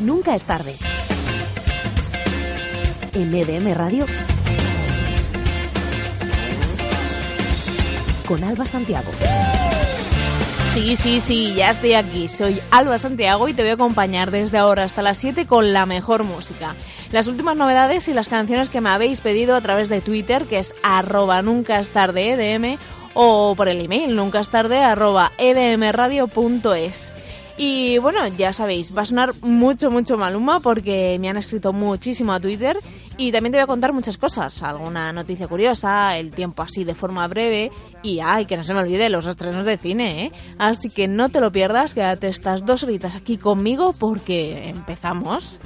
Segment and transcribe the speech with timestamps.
[0.00, 0.74] Nunca es tarde.
[3.14, 4.04] En EDM Radio.
[8.26, 9.10] Con Alba Santiago.
[10.74, 12.28] Sí, sí, sí, ya estoy aquí.
[12.28, 15.86] Soy Alba Santiago y te voy a acompañar desde ahora hasta las 7 con la
[15.86, 16.74] mejor música.
[17.10, 20.58] Las últimas novedades y las canciones que me habéis pedido a través de Twitter, que
[20.58, 22.76] es arroba nunca es tarde EDM,
[23.14, 27.14] o por el email nunca es tarde arroba edmradio.es.
[27.58, 32.32] Y bueno, ya sabéis, va a sonar mucho, mucho Maluma porque me han escrito muchísimo
[32.32, 32.76] a Twitter
[33.16, 36.94] y también te voy a contar muchas cosas, alguna noticia curiosa, el tiempo así de
[36.94, 37.70] forma breve
[38.02, 40.32] y ay, que no se me olvide los estrenos de cine, ¿eh?
[40.58, 45.56] Así que no te lo pierdas, quédate estas dos horitas aquí conmigo porque empezamos.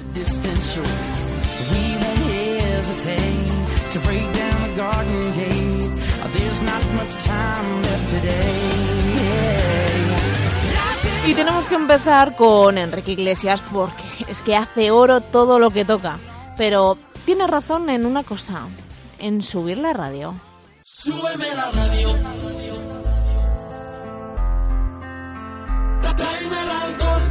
[11.23, 15.85] Y tenemos que empezar con Enrique Iglesias porque es que hace oro todo lo que
[15.85, 16.17] toca.
[16.57, 18.67] Pero tiene razón en una cosa,
[19.19, 20.33] en subir la radio.
[20.83, 22.11] Súbeme la radio.
[26.01, 27.23] Tráeme el alcohol.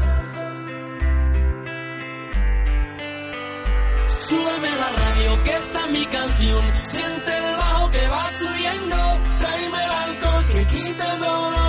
[4.09, 6.65] Súbeme la radio, que está mi canción.
[6.85, 8.97] Siente el bajo que va subiendo.
[9.39, 11.60] Tráeme el alcohol que quita el dolor.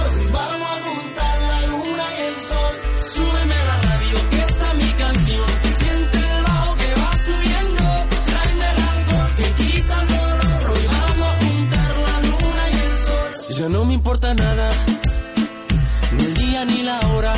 [13.61, 14.71] Ya no me importa nada,
[16.17, 17.31] ni el día ni la hora.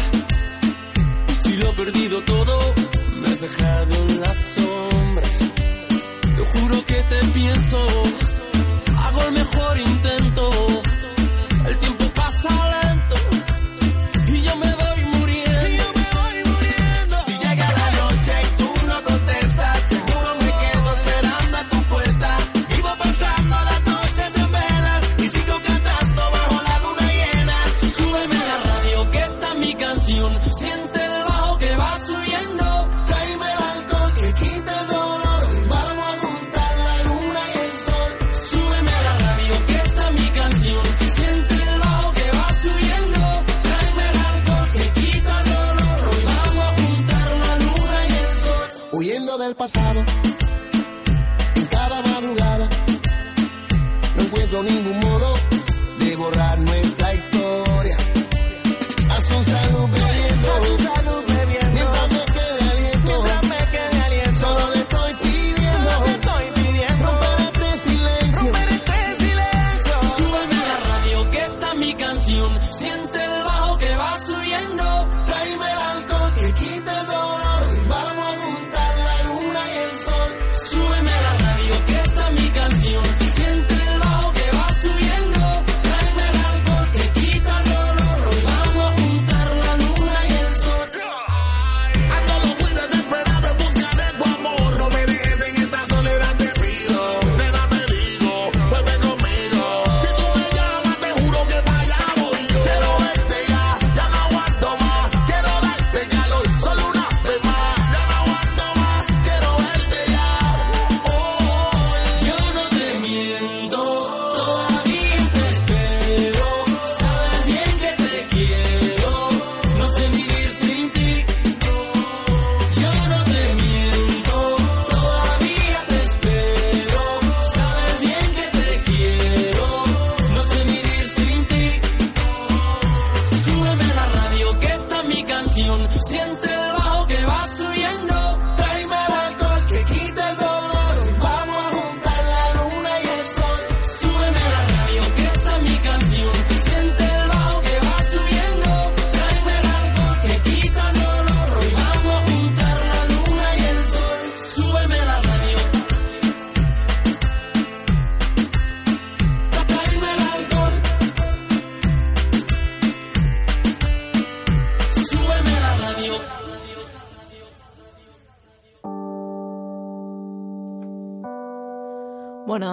[1.27, 2.73] Si lo he perdido todo,
[3.19, 5.51] me has dejado en las sombras.
[6.37, 7.77] Te juro que te pienso,
[9.03, 10.02] hago el mejor intento.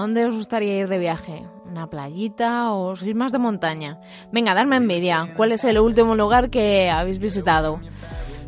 [0.01, 1.47] dónde os gustaría ir de viaje?
[1.67, 4.01] ¿Una playita o sois más de montaña?
[4.33, 5.27] Venga, darme envidia.
[5.37, 7.81] ¿Cuál es el último lugar que habéis visitado?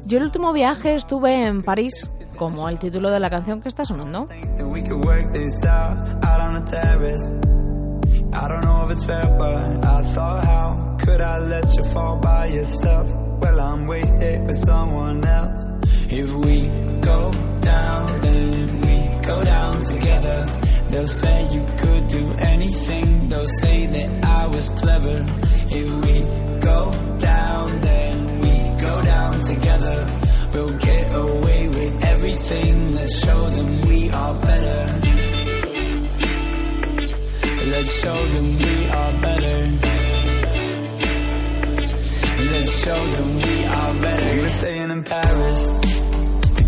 [0.07, 3.85] Yo el último viaje estuve en París, como el título de la canción que está
[3.85, 4.29] sonando.
[16.15, 16.69] If we
[17.01, 17.31] go
[17.63, 18.97] down, then we
[19.27, 20.45] go down together.
[20.93, 23.29] They'll say you could do anything.
[23.29, 25.25] They'll say that I was clever.
[25.81, 30.21] If we go down, then we go down together.
[30.53, 32.95] We'll get away with everything.
[32.95, 35.01] Let's show them we are better.
[37.73, 39.59] Let's show them we are better.
[42.53, 44.43] Let's show them we are better.
[44.43, 45.92] We're staying in Paris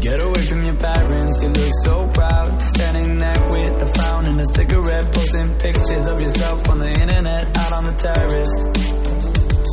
[0.04, 1.42] get away from your parents.
[1.42, 6.20] You look so proud, standing there with a frown and a cigarette, posting pictures of
[6.20, 8.56] yourself on the internet, out on the terrace.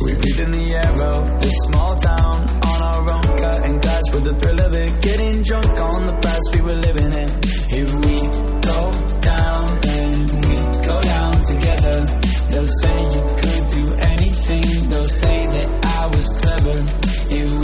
[0.04, 2.38] We breathe in the air of this small town
[2.72, 6.46] on our own, cutting glass with the thrill of it, getting drunk on the past
[6.54, 7.30] we were living in.
[7.80, 8.16] If we
[8.72, 8.80] go
[9.20, 10.56] down, then we
[10.88, 11.98] go down together.
[12.50, 14.88] They'll say you could do anything.
[14.88, 15.68] They'll say that
[16.00, 16.78] I was clever.
[17.34, 17.61] If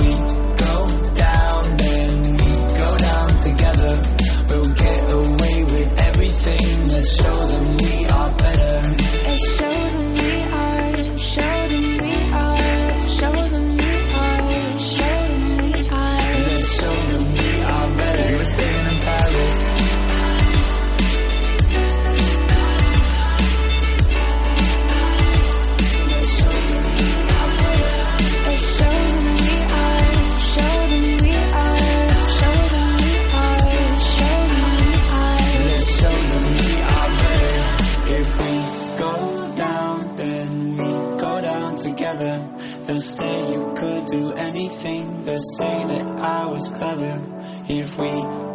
[43.18, 45.22] say you could do anything.
[45.24, 47.14] They'll say that I was clever.
[47.68, 48.12] If we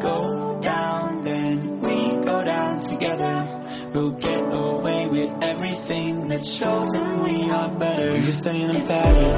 [0.09, 3.35] go down, then we go down together.
[3.93, 6.29] We'll get away with everything.
[6.29, 8.13] Let's show them we are better.
[8.13, 9.33] We were staying in Paris.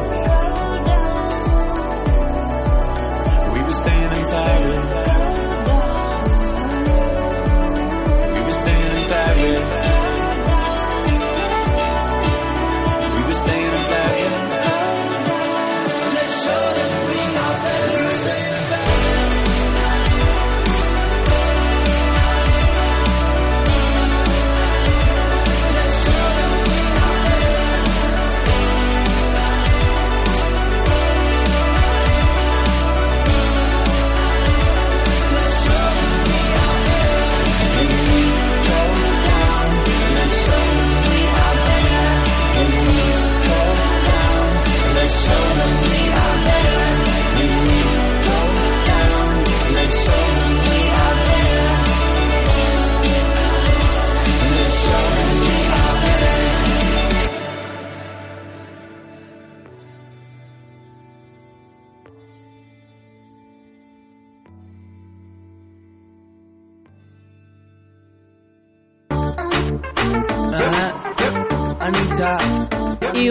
[3.54, 5.05] We were staying in Paris.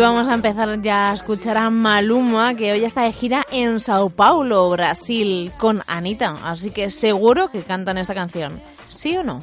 [0.04, 4.10] Vamos a empezar ya a escuchar a Maluma, que hoy está de gira en Sao
[4.10, 6.34] Paulo, Brasil, con Anita.
[6.44, 8.60] Así que seguro que cantan esta canción.
[8.90, 9.42] ¿Sí o no?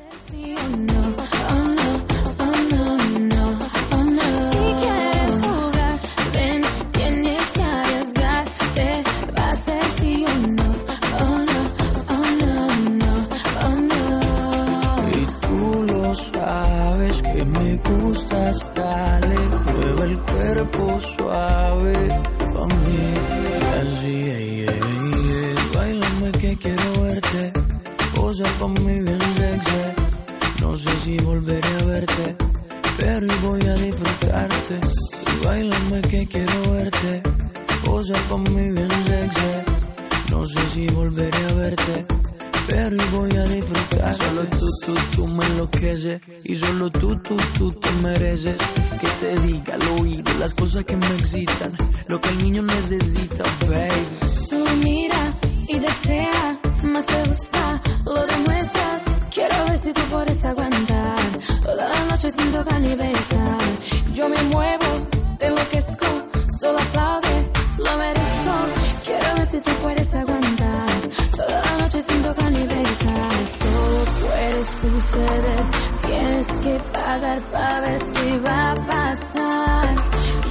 [16.34, 17.80] Sabes que me
[20.04, 21.96] el cuerpo suave
[22.54, 23.22] conmigo.
[23.82, 27.54] Así, ey, ey, ey, bailame que quiero verte,
[28.16, 29.82] posa conmigo bien sexy.
[30.62, 32.36] No sé si volveré a verte,
[32.98, 34.76] pero voy a disfrutarte.
[35.32, 37.22] Y bailame que quiero verte,
[37.86, 39.52] posa conmigo bien sexy.
[40.32, 42.06] No sé si volveré a verte,
[42.68, 44.14] pero hoy voy a disfrutar.
[44.14, 46.22] Solo tú, tú, tú me enloqueces.
[46.44, 48.58] Y solo tú, tú, tú te mereces.
[49.00, 51.72] Que te diga al oído las cosas que me excitan.
[52.08, 54.08] Lo que el niño necesita, baby.
[54.50, 55.34] Solo mira
[55.68, 59.04] y desea, más te gusta, lo demuestras.
[59.34, 63.58] Quiero ver si tú puedes aguantar toda la noche sin tocar besar.
[64.14, 65.08] Yo me muevo,
[65.40, 66.06] te enloquezco,
[66.60, 68.54] solo aplaude, lo merezco.
[69.06, 70.41] Quiero ver si tú puedes aguantar
[71.92, 73.32] noche sin tocar ni besar.
[73.60, 75.66] Todo puede suceder,
[76.06, 79.96] tienes que pagar para ver si va a pasar.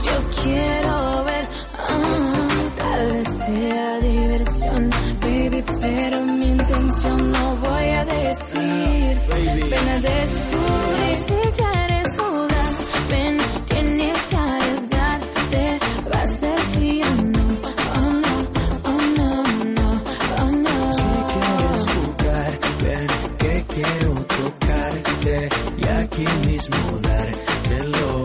[0.02, 8.04] Yo quiero ver, ah, tal vez sea diversión, baby, pero mi intención no voy a
[8.04, 9.20] decir.
[9.70, 10.99] Ven a descubrir
[26.20, 28.22] aquí mismo dártelo.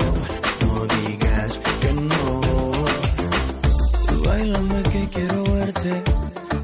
[0.61, 2.41] No digas que no.
[4.25, 6.03] Bailame que quiero verte.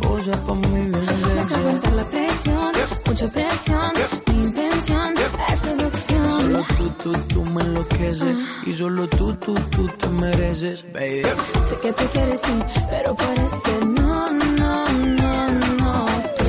[0.01, 0.91] Posa pa' mi bien.
[0.91, 2.71] Vas a aguantar la presión,
[3.05, 3.91] mucha presión.
[4.27, 5.13] Mi intención
[5.50, 6.41] es seducción.
[6.41, 8.35] Solo tú, tú, tú me enloqueces.
[8.38, 8.63] Ah.
[8.65, 11.23] Y solo tú, tú, tú te mereces, baby.
[11.61, 12.59] Sé que tú quieres sí,
[12.89, 16.05] pero parece no, no, no, no.
[16.38, 16.45] Tú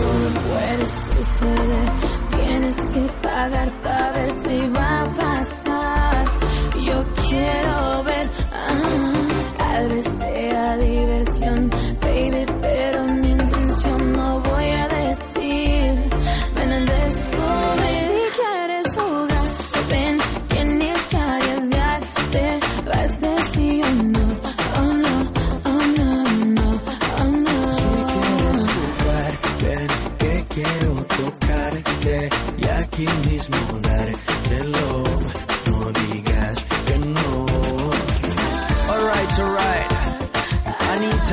[0.48, 2.11] puedes suceder
[2.72, 6.24] tienes que pagar para ver si va a pasar.
[6.80, 9.12] Yo quiero ver, ah,
[9.58, 10.06] tal vez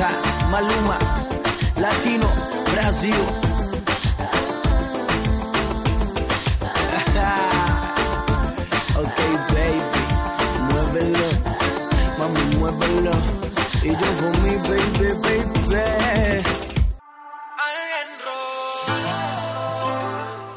[0.00, 0.96] Maluma,
[1.76, 2.26] Latino,
[2.72, 3.12] Brasil.
[8.96, 9.18] ok,
[9.52, 9.80] baby,
[10.72, 11.28] muévelo,
[12.18, 13.12] mami, muévelo.
[13.82, 15.60] Y yo con mi baby, baby.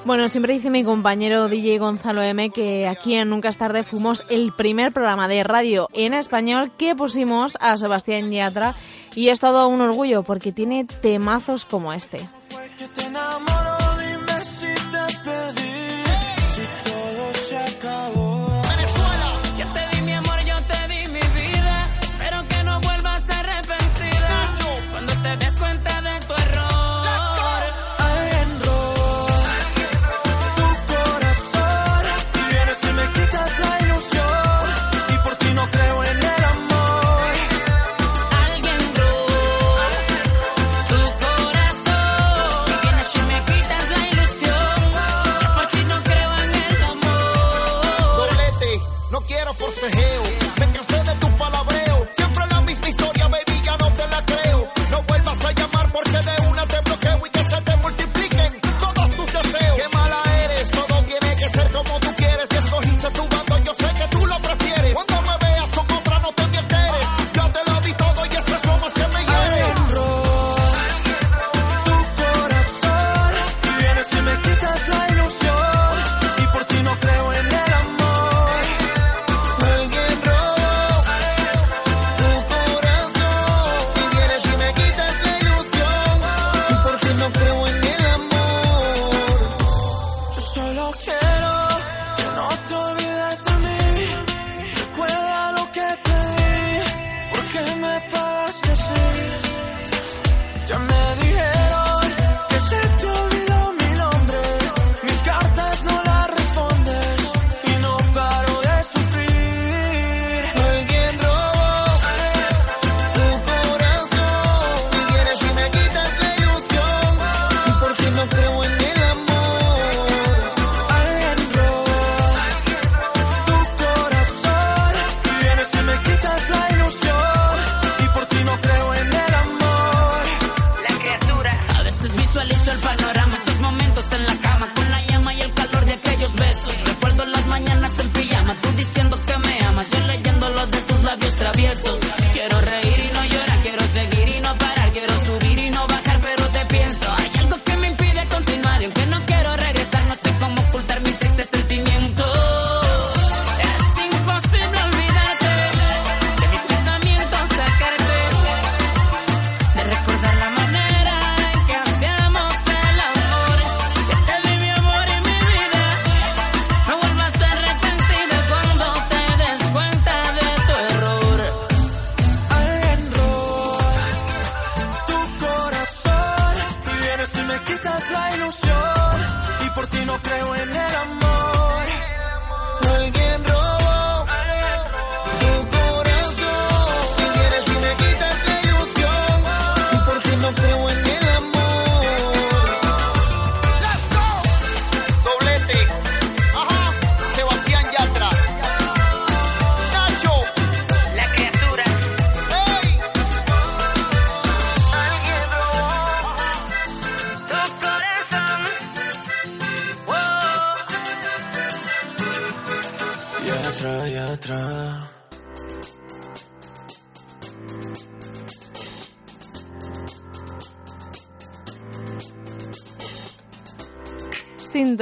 [0.05, 4.25] Bueno, siempre dice mi compañero DJ Gonzalo M que aquí en Nunca es tarde fuimos
[4.29, 8.75] el primer programa de radio en español que pusimos a Sebastián Yatra
[9.15, 12.19] y es todo un orgullo porque tiene temazos como este.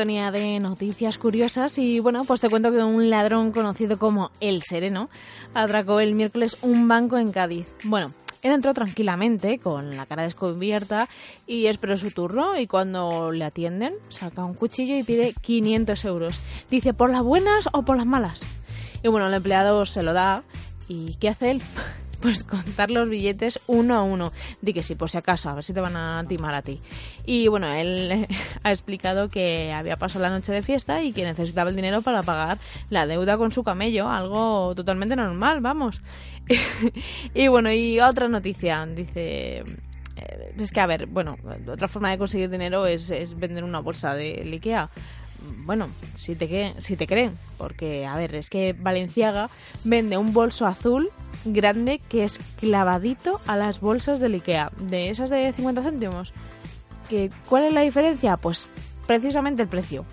[0.01, 5.11] De noticias curiosas y bueno, pues te cuento que un ladrón conocido como El Sereno
[5.53, 7.67] atracó el miércoles un banco en Cádiz.
[7.83, 11.07] Bueno, él entró tranquilamente, con la cara descubierta,
[11.45, 12.57] y esperó su turno.
[12.57, 16.41] Y cuando le atienden, saca un cuchillo y pide 500 euros.
[16.67, 18.39] Dice, ¿por las buenas o por las malas?
[19.03, 20.41] Y bueno, el empleado se lo da.
[20.87, 21.61] ¿Y qué hace él?
[22.21, 24.31] pues contar los billetes uno a uno.
[24.61, 26.79] Di que sí, por si acaso, a ver si te van a timar a ti.
[27.25, 28.27] Y bueno, él
[28.63, 32.23] ha explicado que había pasado la noche de fiesta y que necesitaba el dinero para
[32.23, 32.57] pagar
[32.89, 36.01] la deuda con su camello, algo totalmente normal, vamos.
[37.33, 39.63] y bueno, y otra noticia, dice
[40.21, 41.37] eh, es que, a ver, bueno,
[41.67, 44.89] otra forma de conseguir dinero es, es vender una bolsa de Ikea
[45.65, 49.49] bueno, si te, si te creen, porque, a ver, es que Valenciaga
[49.83, 51.09] vende un bolso azul
[51.45, 56.33] grande que es clavadito a las bolsas del Ikea, de esas de 50 céntimos.
[57.09, 58.37] ¿Que, ¿Cuál es la diferencia?
[58.37, 58.67] Pues
[59.07, 60.05] precisamente el precio.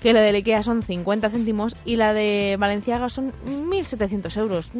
[0.00, 4.70] Que la de Ikea son 50 céntimos y la de Valenciaga son 1.700 euros.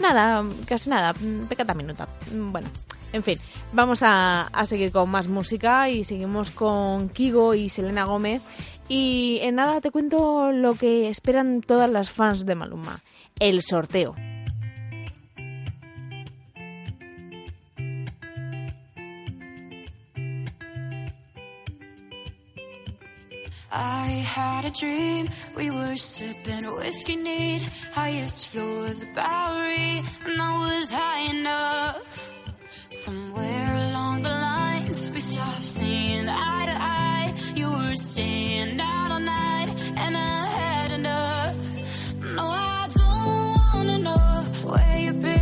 [0.00, 1.14] Nada, casi nada,
[1.48, 2.08] pecata minuta.
[2.32, 2.68] Bueno,
[3.12, 3.38] en fin,
[3.72, 8.42] vamos a, a, seguir con más música y seguimos con Kigo y Selena Gómez.
[8.92, 13.00] Y en nada te cuento lo que esperan todas las fans de Maluma,
[13.38, 14.16] el sorteo.
[23.70, 30.42] I had a dream, we were sipping whiskey neat, highest floor of the Bowery, and
[30.42, 32.32] I was high enough.
[32.90, 33.79] Somewhere
[37.90, 41.56] were staying out all night, and I had enough.
[42.36, 45.39] No, I don't wanna know where you've been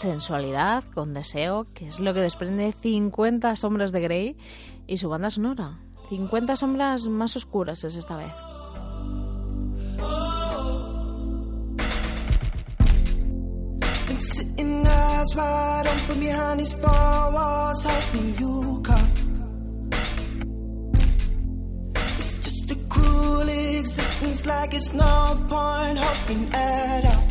[0.00, 4.36] sensualidad, con deseo, que es lo que desprende 50 sombras de Grey
[4.86, 5.78] y su banda sonora.
[6.08, 8.32] 50 sombras más oscuras es esta vez.
[22.88, 27.29] cruel existence, like it's no point hoping at all.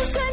[0.00, 0.23] Susan.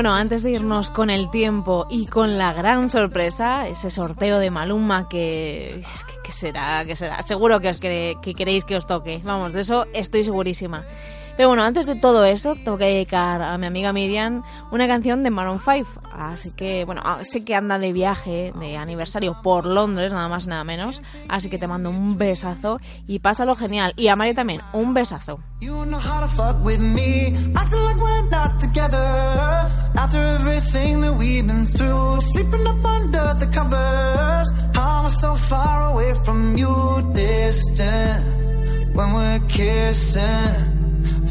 [0.00, 4.50] Bueno, antes de irnos con el tiempo y con la gran sorpresa, ese sorteo de
[4.50, 5.82] Maluma que,
[6.32, 9.20] será, que será, seguro que, os que queréis que os toque.
[9.24, 10.86] Vamos, de eso estoy segurísima.
[11.40, 15.22] Pero bueno, antes de todo eso, tengo que dedicar a mi amiga Miriam una canción
[15.22, 16.02] de Maroon 5.
[16.12, 20.46] Así que, bueno, ah, sé que anda de viaje, de aniversario por Londres, nada más,
[20.46, 21.00] nada menos.
[21.30, 23.94] Así que te mando un besazo y pásalo genial.
[23.96, 25.40] Y a Mario también, un besazo.
[26.62, 26.94] when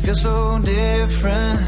[0.01, 1.59] Feel so different.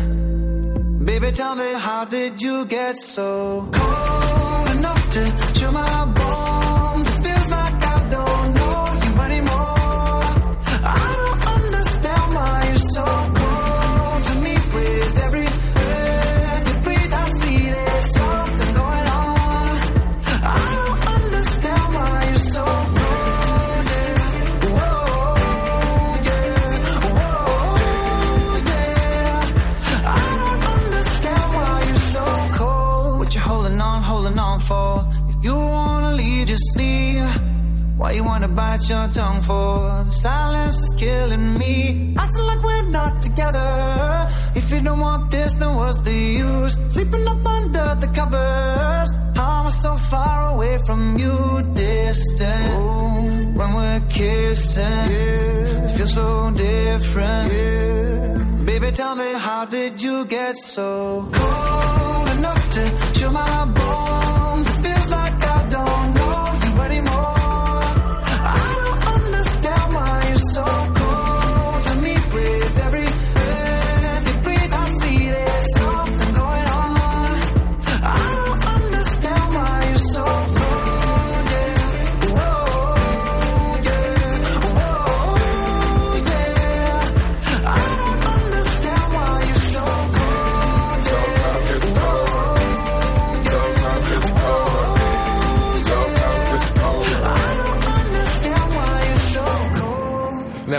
[1.06, 7.11] Baby, tell me, how did you get so cold enough to chill my bones?
[38.02, 40.04] Why you wanna bite your tongue for?
[40.08, 42.16] The silence is killing me.
[42.18, 44.28] Acting like we're not together.
[44.56, 46.76] If you don't want this, then what's the use?
[46.88, 49.10] Sleeping up under the covers.
[49.36, 51.36] How am I so far away from you,
[51.76, 52.74] distant?
[52.74, 55.86] Ooh, when we're kissing, yeah.
[55.86, 57.54] it feels so different.
[57.54, 58.66] Yeah.
[58.66, 62.84] Baby, tell me, how did you get so cold enough to
[63.14, 64.68] chill my bones?
[64.72, 67.31] It feels like I don't know you anymore.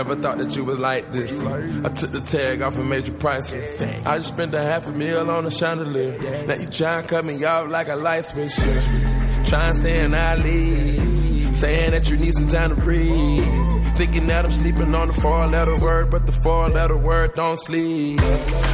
[0.03, 1.39] Never thought that you was like this.
[1.39, 3.81] I took the tag off and made you priceless.
[3.81, 6.45] I just spent a half a meal on a chandelier.
[6.45, 8.53] Now you try and cut me off like a light switch.
[8.57, 11.55] Try and stay in our league.
[11.55, 13.95] Saying that you need some time to breathe.
[13.95, 17.57] Thinking that I'm sleeping on the four letter word, but the four letter word don't
[17.57, 18.19] sleep.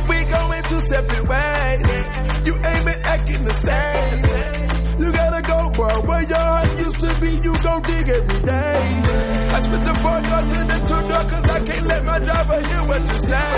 [0.10, 2.48] We going two separate ways.
[2.48, 5.00] You ain't been acting the same.
[5.00, 5.89] You gotta go, bro.
[6.08, 9.29] Where your heart used to be, you go dig every day.
[9.51, 12.59] I spit the four door to the two door, cause I can't let my driver
[12.67, 13.51] hear what you say.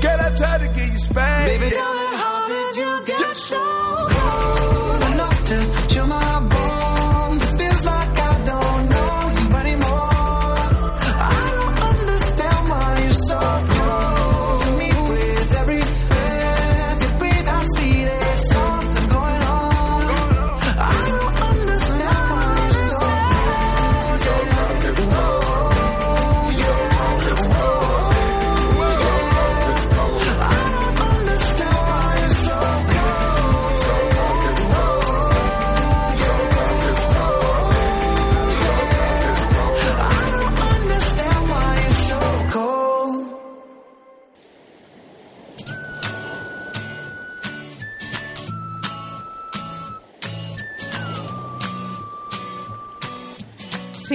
[0.00, 1.48] Can I try to get you spanked?
[1.60, 5.15] Baby, tell me how did you get so cold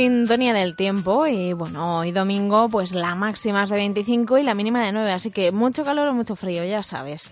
[0.02, 4.56] Sintonía del tiempo y bueno, hoy domingo pues la máxima es de 25 y la
[4.56, 7.32] mínima de 9, así que mucho calor o mucho frío, ya sabes.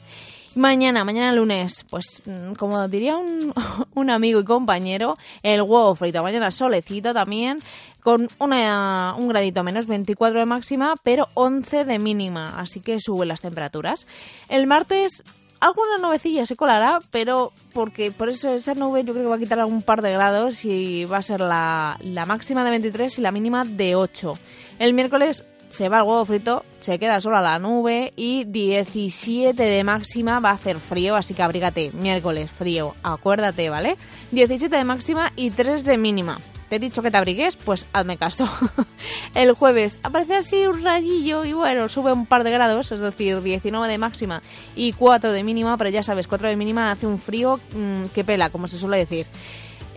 [0.54, 3.56] Mañana, mañana lunes, pues mm, como diría un,
[3.96, 6.22] un amigo y compañero, el huevo frito.
[6.22, 7.58] Mañana solecito también,
[8.04, 13.30] con una, un gradito menos, 24 de máxima, pero 11 de mínima, así que suben
[13.30, 14.06] las temperaturas.
[14.48, 15.24] El martes
[15.60, 19.40] alguna nubecilla se colará, pero porque por eso esa nube yo creo que va a
[19.40, 23.22] quitar un par de grados y va a ser la, la máxima de 23 y
[23.22, 24.38] la mínima de 8.
[24.80, 29.84] El miércoles se va el huevo frito, se queda sola la nube y 17 de
[29.84, 31.92] máxima va a hacer frío, así que abrígate.
[31.94, 33.98] Miércoles, frío, acuérdate, ¿vale?
[34.32, 36.40] 17 de máxima y 3 de mínima.
[36.70, 38.48] Te he dicho que te abrigues, pues hazme caso.
[39.34, 43.42] El jueves aparece así un rayillo y bueno, sube un par de grados, es decir,
[43.42, 44.44] 19 de máxima
[44.76, 48.24] y 4 de mínima, pero ya sabes, 4 de mínima hace un frío mmm, que
[48.24, 49.26] pela, como se suele decir.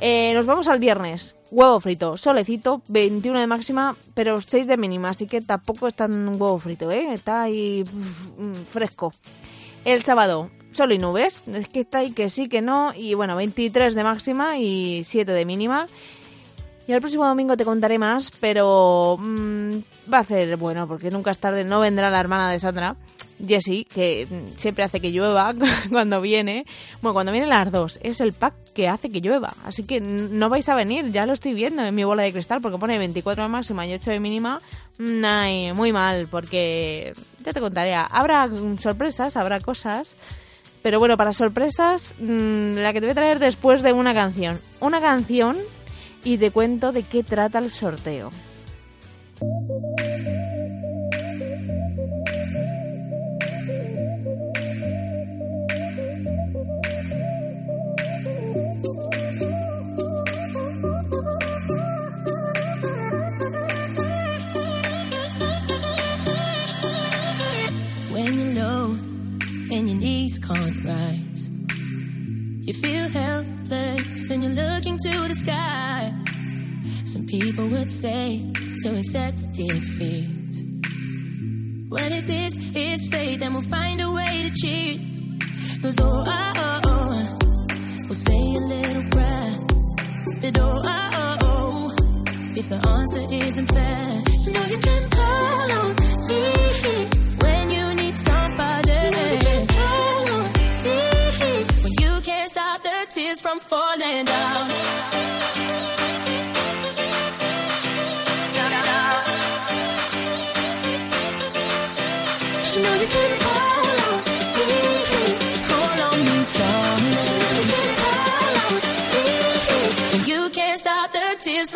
[0.00, 1.36] Eh, nos vamos al viernes.
[1.52, 6.28] Huevo frito, solecito, 21 de máxima, pero 6 de mínima, así que tampoco es tan
[6.28, 7.12] huevo frito, ¿eh?
[7.12, 9.12] Está ahí mm, fresco.
[9.84, 13.36] El sábado, sol y nubes, es que está ahí que sí, que no, y bueno,
[13.36, 15.86] 23 de máxima y 7 de mínima.
[16.92, 19.78] El próximo domingo te contaré más, pero mmm,
[20.12, 22.96] va a ser bueno, porque nunca es tarde, no vendrá la hermana de Sandra,
[23.44, 25.54] Jessie, que mm, siempre hace que llueva
[25.90, 26.66] cuando viene.
[27.00, 29.54] Bueno, cuando vienen las dos, es el pack que hace que llueva.
[29.64, 32.60] Así que no vais a venir, ya lo estoy viendo en mi bola de cristal,
[32.60, 34.60] porque pone 24 de máxima y 8 de mínima.
[34.98, 37.94] Mm, Ay, muy mal, porque ya te contaré.
[37.94, 40.14] Habrá sorpresas, habrá cosas.
[40.82, 44.60] Pero bueno, para sorpresas, mmm, la que te voy a traer después de una canción.
[44.80, 45.56] Una canción
[46.24, 48.30] y te cuento de qué trata el sorteo.
[68.12, 68.90] When you're low
[69.70, 71.21] and your knees can't rise,
[72.64, 76.12] you feel helpless and you're looking to the sky.
[77.04, 78.50] Some people would say
[78.82, 80.54] to accept defeat.
[81.88, 83.40] What if this is fate?
[83.40, 85.00] Then we'll find a way to cheat.
[85.82, 87.38] Cause oh, oh, oh, oh,
[88.04, 89.56] we'll say a little prayer.
[90.40, 91.90] But oh, oh, oh, oh,
[92.56, 94.22] if the answer isn't fair.
[94.44, 95.11] You know you can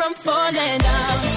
[0.07, 1.36] from falling down.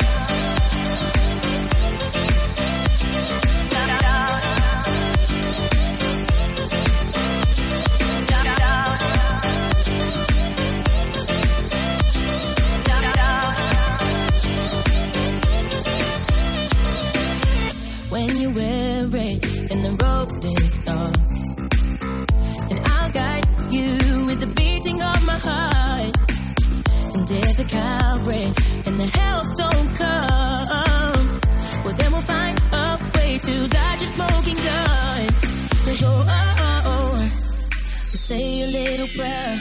[39.20, 39.54] Prayer.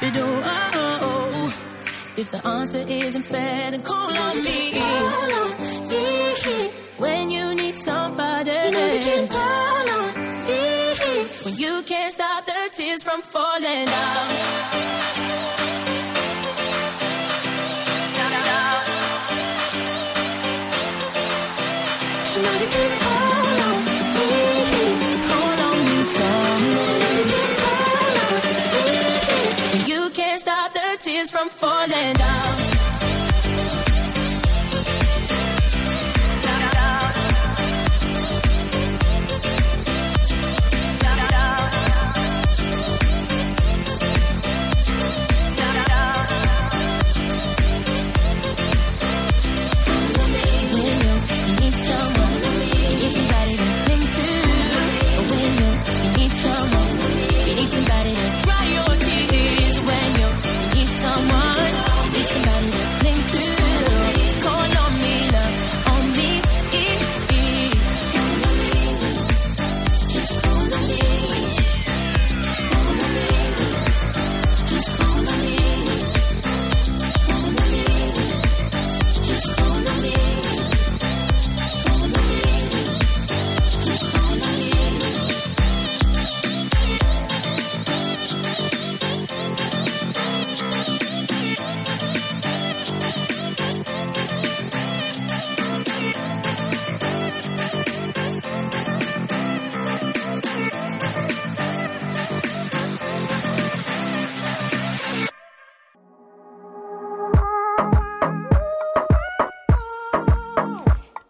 [0.00, 1.48] But oh, oh, oh,
[2.16, 4.72] if the answer isn't fair, then call on me.
[4.72, 8.50] Call on me when you need somebody.
[8.50, 10.10] You know you can call on
[10.48, 10.62] me
[11.44, 15.67] when you can't stop the tears from falling down.
[31.90, 32.57] Falling down.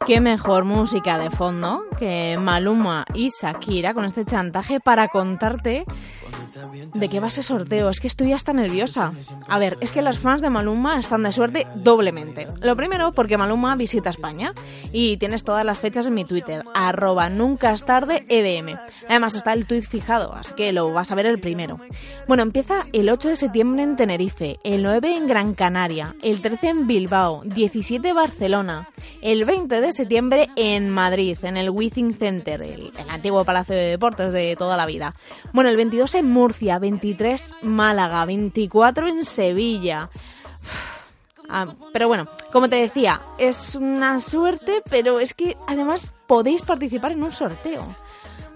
[0.09, 5.85] Qué mejor música de fondo que Maluma y Shakira con este chantaje para contarte
[6.95, 7.91] de qué va ese sorteo.
[7.91, 9.13] Es que estoy hasta nerviosa.
[9.49, 12.49] A ver, es que los fans de Maluma están de suerte doblemente.
[12.61, 14.53] Lo primero porque Maluma visita España
[14.93, 18.79] y tienes todas las fechas en mi Twitter, arroba nunca es tarde EDM.
[19.09, 21.81] Además está el tweet fijado, así que lo vas a ver el primero.
[22.27, 26.69] Bueno, empieza el 8 de septiembre en Tenerife, el 9 en Gran Canaria, el 13
[26.69, 28.89] en Bilbao, 17 Barcelona,
[29.23, 33.91] el 20 de septiembre en Madrid, en el Withing Center, el, el antiguo Palacio de
[33.91, 35.15] Deportes de toda la vida.
[35.53, 36.48] Bueno, el 22 en Murcia,
[36.81, 40.11] 23 Málaga, 24 en Sevilla.
[41.49, 47.13] Ah, pero bueno, como te decía, es una suerte, pero es que además podéis participar
[47.13, 47.97] en un sorteo.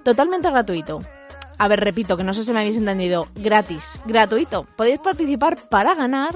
[0.05, 1.01] Totalmente gratuito.
[1.59, 3.28] A ver, repito, que no sé si me habéis entendido.
[3.34, 4.64] Gratis, gratuito.
[4.76, 6.34] Podéis participar para ganar,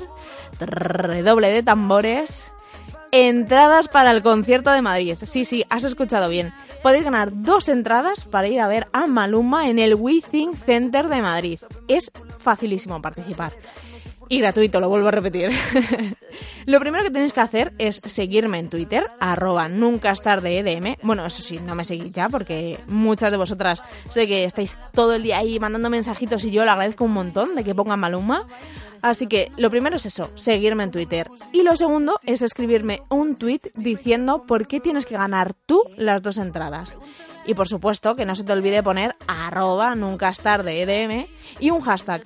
[0.61, 2.53] redoble de tambores,
[3.11, 5.17] entradas para el concierto de Madrid.
[5.21, 6.53] Sí, sí, has escuchado bien.
[6.87, 11.20] Podéis ganar dos entradas para ir a ver a Maluma en el We Center de
[11.20, 11.59] Madrid.
[11.89, 13.55] Es facilísimo participar.
[14.29, 15.51] Y gratuito, lo vuelvo a repetir.
[16.66, 20.97] lo primero que tenéis que hacer es seguirme en Twitter, arroba nunca es tarde EDM.
[21.03, 25.14] Bueno, eso sí, no me seguís ya porque muchas de vosotras sé que estáis todo
[25.14, 28.49] el día ahí mandando mensajitos y yo lo agradezco un montón de que pongan Maluma.
[29.01, 31.31] Así que lo primero es eso, seguirme en Twitter.
[31.53, 36.22] Y lo segundo es escribirme un tweet diciendo por qué tienes que ganar tú las
[36.22, 36.93] dos entradas.
[37.47, 41.27] Y por supuesto que no se te olvide poner arroba nunca es tarde EDM
[41.61, 42.24] y un hashtag.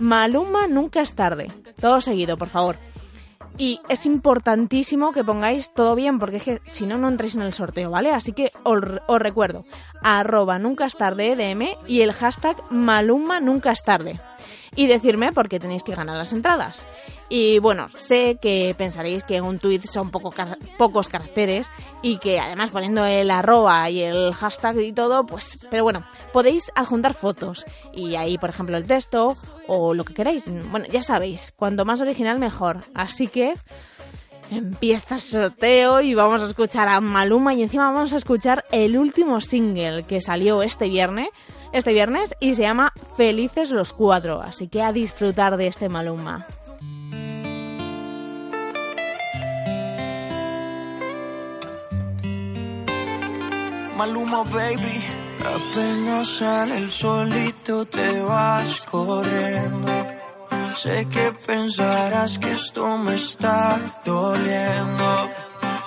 [0.00, 1.48] Maluma nunca es tarde.
[1.80, 2.76] Todo seguido, por favor.
[3.58, 7.42] Y es importantísimo que pongáis todo bien, porque es que si no, no entréis en
[7.42, 8.10] el sorteo, ¿vale?
[8.10, 8.80] Así que os,
[9.20, 9.64] recuerdo,
[10.02, 14.18] arroba nunca es tarde EDM y el hashtag Maluma nunca es tarde.
[14.76, 16.86] Y decirme por qué tenéis que ganar las entradas.
[17.28, 20.32] Y bueno, sé que pensaréis que un tuit son poco
[20.78, 21.70] pocos caracteres
[22.02, 26.72] y que además poniendo el arroba y el hashtag y todo, pues, pero bueno, podéis
[26.74, 29.36] adjuntar fotos y ahí, por ejemplo, el texto
[29.68, 30.44] o lo que queráis.
[30.70, 32.80] Bueno, ya sabéis, cuanto más original mejor.
[32.94, 33.54] Así que
[34.50, 38.98] empieza el sorteo y vamos a escuchar a Maluma y encima vamos a escuchar el
[38.98, 41.28] último single que salió este viernes,
[41.72, 44.40] este viernes y se llama Felices los Cuatro.
[44.40, 46.46] Así que a disfrutar de este Maluma.
[53.96, 55.04] Maluma, baby.
[55.40, 60.06] Apenas sale el solito, te vas corriendo.
[60.74, 65.30] Sé que pensarás que esto me está doliendo.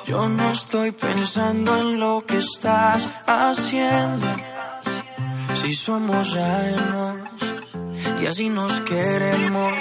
[0.06, 4.53] Yo no estoy pensando en lo que estás haciendo.
[5.56, 7.18] Si somos ajenos
[8.22, 9.74] y así nos queremos.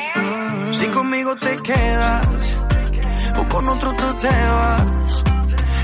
[0.72, 2.26] Si conmigo te quedas
[3.38, 5.24] o con otro tú te vas.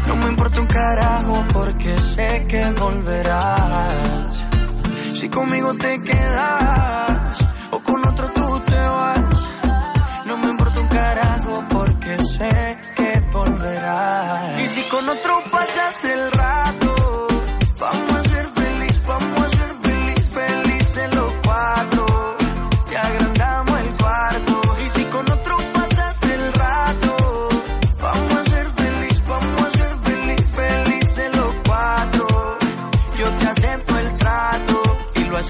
[0.07, 4.45] No me importa un carajo porque sé que volverás.
[5.14, 7.39] Si conmigo te quedas
[7.70, 9.49] o con otro tú te vas.
[10.26, 14.61] No me importa un carajo porque sé que volverás.
[14.61, 16.88] Y si con otro pasas el rato,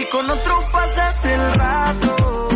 [0.00, 2.48] si con otro pasas el rato,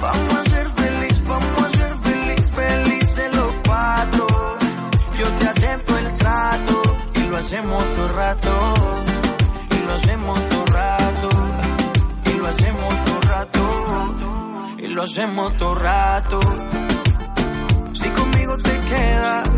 [0.00, 4.26] vamos a ser feliz, vamos a ser feliz, felices los cuatro.
[5.18, 6.82] Yo te acepto el trato
[7.14, 8.74] y lo hacemos todo rato.
[9.70, 11.28] Y lo hacemos todo rato.
[12.26, 13.64] Y lo hacemos todo rato.
[14.78, 16.40] Y lo hacemos todo rato.
[17.94, 19.48] Si conmigo te quedas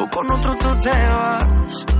[0.00, 1.99] o con otro tú te vas.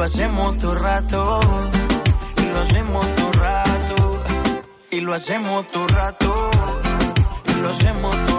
[0.00, 1.40] lo hacemos todo rato.
[2.38, 4.24] Y lo hacemos todo rato.
[4.90, 6.50] Y lo hacemos todo rato.
[7.44, 8.29] Y lo hacemos todo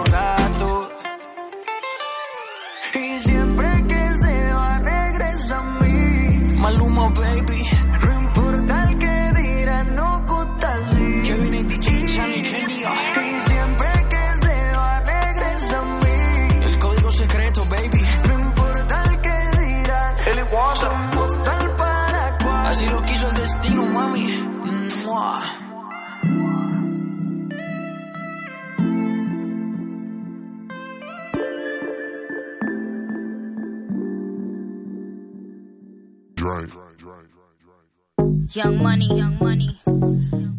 [38.48, 39.78] Young Money, Young Money.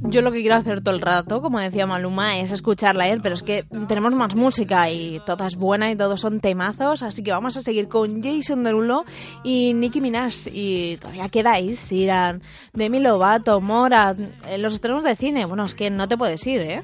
[0.03, 3.19] Yo lo que quiero hacer todo el rato, como decía Maluma, es escucharla a él,
[3.21, 7.21] pero es que tenemos más música y toda es buena y todos son temazos, así
[7.21, 9.03] que vamos a seguir con Jason Derulo
[9.43, 10.47] y Nicki Minaj.
[10.53, 12.41] Y todavía quedáis, irán
[12.73, 14.15] Demi Lovato, Mora,
[14.47, 15.45] eh, los estrenos de cine.
[15.45, 16.83] Bueno, es que no te puedes ir, ¿eh?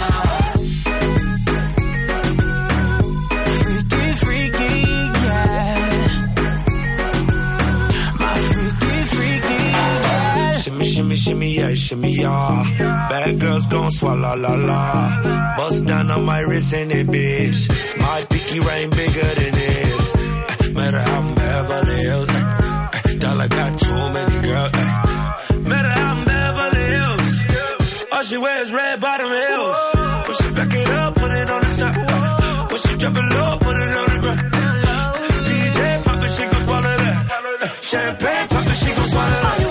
[11.11, 13.07] Shimmy, shimmy, yeah, shimmy, yeah.
[13.09, 15.57] Bad girls gon' swallow la la.
[15.57, 17.99] Bust down on my wrist and it, bitch.
[17.99, 20.73] My pinky ring bigger than this.
[20.73, 22.27] Matter how I'm Beverly Hills.
[23.19, 24.71] Dollar got too many girls.
[25.67, 28.05] Matter how I'm Beverly Hills.
[28.13, 29.75] All she wears red bottom heels.
[30.27, 32.71] When she back it up, put it on the top.
[32.71, 34.39] When she drop it low, put it on the ground.
[35.45, 37.79] DJ pop it, she gon' swallow that.
[37.81, 39.70] Champagne pop it, she gon' swallow that.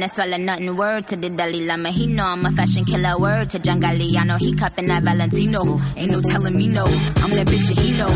[0.00, 0.06] Yeah.
[0.06, 0.76] bad girl, no swallow nothing.
[0.76, 3.18] Word to the Dalai Lama, he know I'm a fashion killer.
[3.18, 5.80] Word to John Galliano, he cupping that Valentino.
[5.96, 8.08] Ain't no telling me no, I'm that bitch that he know.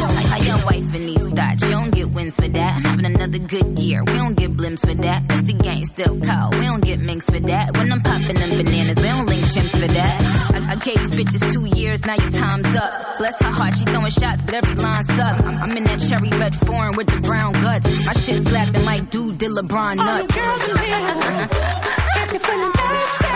[0.00, 2.76] Like how your wife in needs thoughts, you don't get wins for that.
[2.76, 5.28] I'm having another good year, we don't get blimps for that.
[5.28, 7.76] Cause the gang still cold, we don't get minks for that.
[7.76, 10.20] When I'm popping them bananas, we don't link chimps for that.
[10.54, 13.18] I, I gave these bitches two years, now your time's up.
[13.18, 15.40] Bless her heart, she throwing shots, but every line sucks.
[15.42, 18.06] I'm, I'm in that cherry red foreign with the brown guts.
[18.06, 20.00] My shit slapping like dude did LeBron nuts.
[20.00, 20.34] All nuts.
[20.36, 23.34] girls in here, if you're feeling thirsty,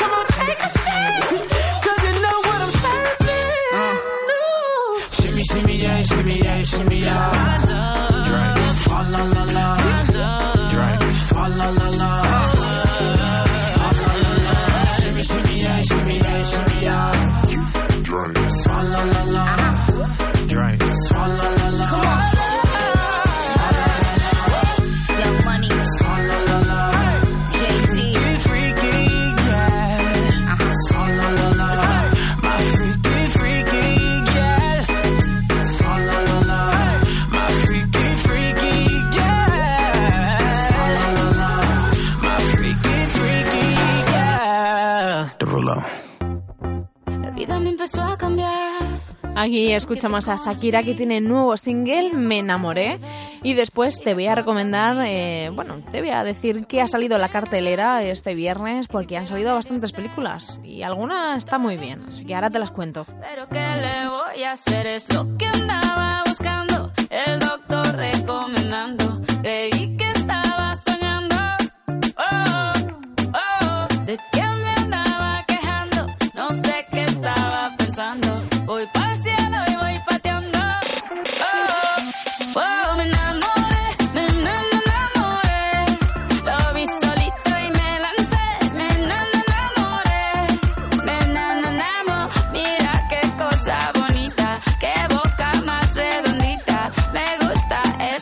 [0.00, 1.24] come on, take a sip,
[1.82, 3.48] 'cause you know what I'm serving.
[3.78, 4.92] Ooh.
[5.16, 7.60] Shimmy, shimmy, yeah, shimmy, yeah, shimmy, yeah.
[8.28, 9.66] Drink, swalla la la.
[10.72, 12.29] Drink, swalla la la.
[49.40, 52.98] Aquí escuchamos a Shakira que tiene nuevo single, Me enamoré.
[53.42, 57.16] Y después te voy a recomendar, eh, bueno, te voy a decir que ha salido
[57.16, 62.04] la cartelera este viernes porque han salido bastantes películas y alguna está muy bien.
[62.10, 63.06] Así que ahora te las cuento.
[63.18, 64.86] Pero ¿qué le voy a hacer?
[64.86, 66.92] Es lo que andaba buscando.
[67.08, 69.22] El doctor recomendando.
[69.40, 71.36] Creí que estaba soñando.
[72.18, 72.72] Oh,
[73.32, 74.59] oh, ¿de qué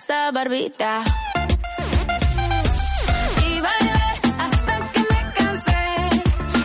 [0.09, 1.03] esa barbita.
[3.47, 5.85] Y bailé hasta que me cansé,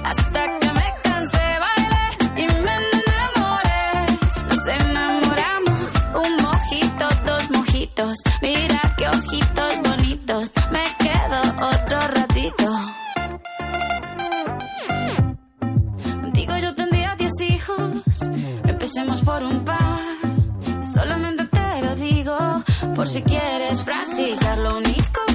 [0.05, 2.05] hasta que me cansé, bailé
[2.37, 4.05] y me enamoré.
[4.49, 8.17] Nos enamoramos, un mojito, dos mojitos.
[8.41, 12.67] Mira qué ojitos bonitos, me quedo otro ratito.
[16.21, 18.21] Contigo yo tendría diez hijos,
[18.65, 19.62] empecemos por un
[23.03, 24.57] por si quieres practicar.
[24.59, 25.32] Lo único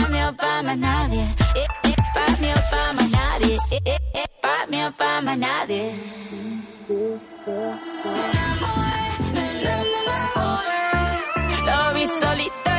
[0.00, 1.24] pa' mí o pa' más nadie.
[1.54, 3.56] Eh, eh, pa' mí o pa' más nadie.
[3.70, 5.94] Eh, eh, eh, pa' mí o pa' más nadie.
[8.08, 9.02] Me enamoré,
[9.34, 10.82] me enamoré.
[11.66, 12.77] Lo vi solito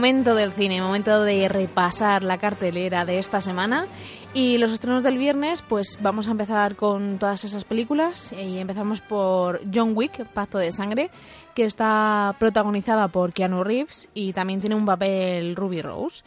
[0.00, 3.86] Momento del cine, momento de repasar la cartelera de esta semana
[4.32, 9.02] y los estrenos del viernes, pues vamos a empezar con todas esas películas y empezamos
[9.02, 11.10] por John Wick, Pacto de Sangre,
[11.54, 16.22] que está protagonizada por Keanu Reeves y también tiene un papel Ruby Rose.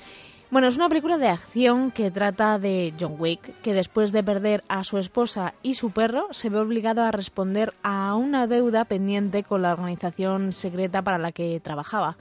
[0.52, 4.64] Bueno, es una película de acción que trata de John Wick, que después de perder
[4.68, 9.42] a su esposa y su perro, se ve obligado a responder a una deuda pendiente
[9.42, 12.18] con la organización secreta para la que trabajaba.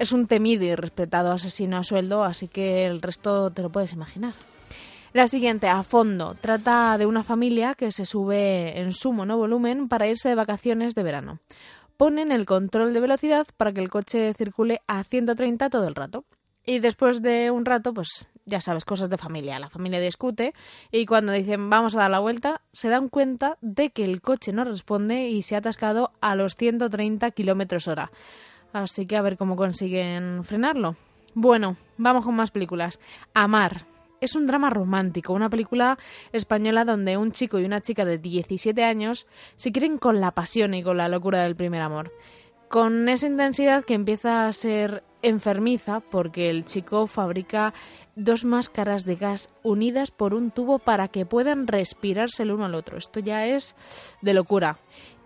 [0.00, 3.92] Es un temido y respetado asesino a sueldo, así que el resto te lo puedes
[3.92, 4.32] imaginar.
[5.12, 10.06] La siguiente, a fondo, trata de una familia que se sube en su monovolumen para
[10.06, 11.40] irse de vacaciones de verano.
[11.98, 16.24] Ponen el control de velocidad para que el coche circule a 130 todo el rato.
[16.64, 19.58] Y después de un rato, pues ya sabes, cosas de familia.
[19.58, 20.54] La familia discute
[20.90, 24.54] y cuando dicen vamos a dar la vuelta, se dan cuenta de que el coche
[24.54, 28.10] no responde y se ha atascado a los 130 kilómetros hora.
[28.72, 30.96] Así que a ver cómo consiguen frenarlo.
[31.34, 32.98] Bueno, vamos con más películas.
[33.34, 33.86] Amar.
[34.20, 35.98] Es un drama romántico, una película
[36.32, 40.74] española donde un chico y una chica de 17 años se quieren con la pasión
[40.74, 42.12] y con la locura del primer amor.
[42.68, 47.72] Con esa intensidad que empieza a ser enfermiza porque el chico fabrica
[48.16, 52.74] dos máscaras de gas unidas por un tubo para que puedan respirarse el uno al
[52.74, 52.98] otro.
[52.98, 53.74] Esto ya es
[54.20, 54.78] de locura.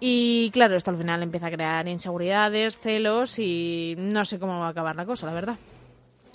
[0.07, 4.67] Y claro, esto al final empieza a crear inseguridades, celos y no sé cómo va
[4.67, 5.57] a acabar la cosa, la verdad.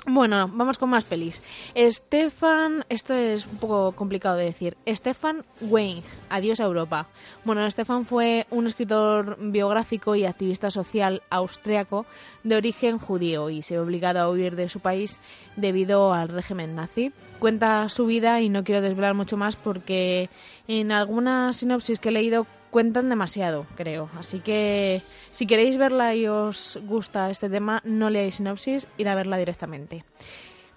[0.07, 1.43] Bueno, vamos con más pelis.
[1.78, 4.76] Stefan, esto es un poco complicado de decir.
[4.88, 6.01] Stefan Wayne,
[6.32, 7.09] Adiós a Europa.
[7.45, 12.07] Bueno, Stefan fue un escritor biográfico y activista social austriaco
[12.43, 15.20] de origen judío y se ve obligado a huir de su país
[15.57, 17.11] debido al régimen nazi.
[17.38, 20.32] Cuenta su vida y no quiero desvelar mucho más porque
[20.67, 24.09] en alguna sinopsis que he leído cuentan demasiado, creo.
[24.17, 25.01] Así que
[25.32, 30.03] si queréis verla y os gusta este tema, no leáis sinopsis, ir a verla directamente.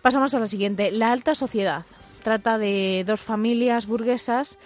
[0.01, 1.85] Pasamos a la siguiente, La alta sociedad.
[2.23, 4.59] Trata de dos familias burguesas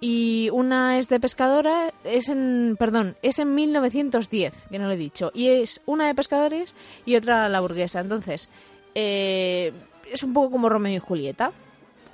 [0.00, 4.96] y una es de pescadora, es en, perdón, es en 1910, que no lo he
[4.96, 6.74] dicho, y es una de pescadores
[7.04, 8.00] y otra la burguesa.
[8.00, 8.48] Entonces,
[8.94, 9.72] eh,
[10.12, 11.52] es un poco como Romeo y Julieta.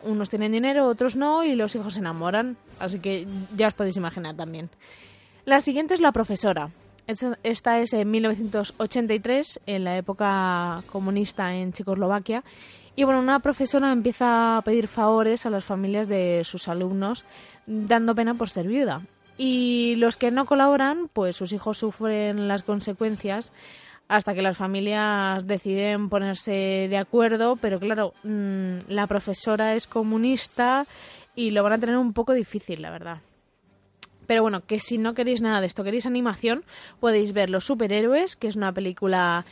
[0.02, 2.56] Unos tienen dinero, otros no, y los hijos se enamoran.
[2.78, 3.26] Así que
[3.56, 4.68] ya os podéis imaginar también.
[5.44, 6.70] La siguiente es La profesora.
[7.06, 12.44] Esta- es en 1983, en la época comunista en Checoslovaquia.
[12.94, 17.24] Y bueno, una profesora empieza a pedir favores a las familias de sus alumnos,
[17.66, 19.02] dando pena por ser viuda.
[19.38, 23.50] Y los que no colaboran, pues sus hijos sufren las consecuencias
[24.12, 30.86] hasta que las familias deciden ponerse de acuerdo, pero claro, mm, la profesora es comunista
[31.34, 33.18] y lo van a tener un poco difícil, la verdad.
[34.26, 36.62] Pero bueno, que si no queréis nada de esto, queréis animación,
[37.00, 39.46] podéis ver Los Superhéroes, que es una película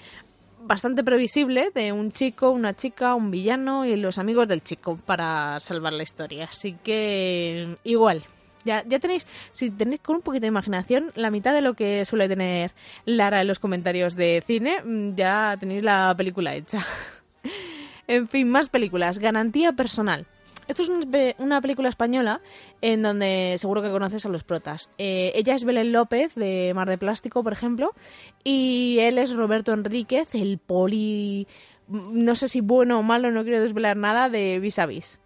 [0.63, 5.59] bastante previsible de un chico, una chica, un villano y los amigos del chico para
[5.59, 6.45] salvar la historia.
[6.51, 8.25] Así que igual.
[8.65, 12.05] Ya, ya tenéis, si tenéis con un poquito de imaginación, la mitad de lo que
[12.05, 12.73] suele tener
[13.05, 16.87] Lara en los comentarios de cine, mm, ya tenéis la película hecha.
[18.07, 19.19] en fin, más películas.
[19.19, 20.27] Garantía personal.
[20.71, 22.41] Esto es una una película española
[22.81, 24.89] en donde seguro que conoces a los protas.
[24.99, 27.93] Eh, ella es Belén López de Mar de Plástico, por ejemplo,
[28.45, 31.49] y él es Roberto Enríquez, el poli,
[31.89, 35.21] no sé si bueno o malo, no quiero desvelar nada, de Vis a Vis.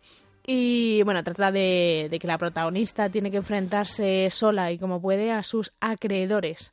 [0.47, 5.43] Y bueno, trata de, que la protagonista tiene que enfrentarse sola y como puede a
[5.43, 6.73] sus acreedores.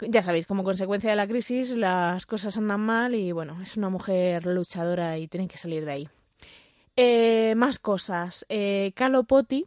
[0.00, 3.88] Ya sabéis, como consecuencia de la crisis las cosas andan mal y bueno, es una
[3.88, 6.08] mujer luchadora y tiene que salir de ahí.
[6.96, 8.46] Eh, más cosas.
[8.48, 9.66] Eh, Kalopoti,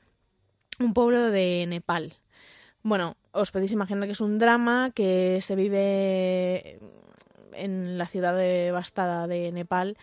[0.80, 2.14] un pueblo de Nepal.
[2.84, 6.80] Bueno, os podéis imaginar que es un drama que se vive
[7.54, 9.98] en la ciudad devastada de Nepal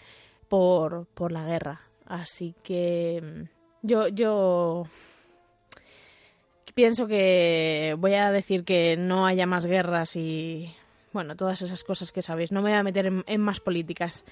[0.49, 1.86] por, por la guerra.
[2.07, 4.85] Así que mm, yo, yo
[6.75, 10.75] pienso que voy a decir que no haya más guerras y
[11.13, 12.53] bueno, todas esas cosas que sabéis.
[12.53, 14.23] No me voy a meter en, más políticas.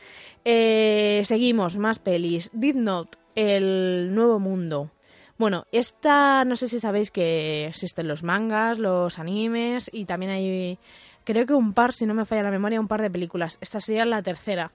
[0.45, 2.51] Eh, seguimos, más pelis.
[2.53, 4.91] Dead Note, el nuevo mundo.
[5.39, 10.79] Bueno, esta no sé si sabéis que existen los mangas, los animes y también hay,
[11.25, 13.57] creo que un par, si no me falla la memoria, un par de películas.
[13.63, 14.71] Esta sería la tercera.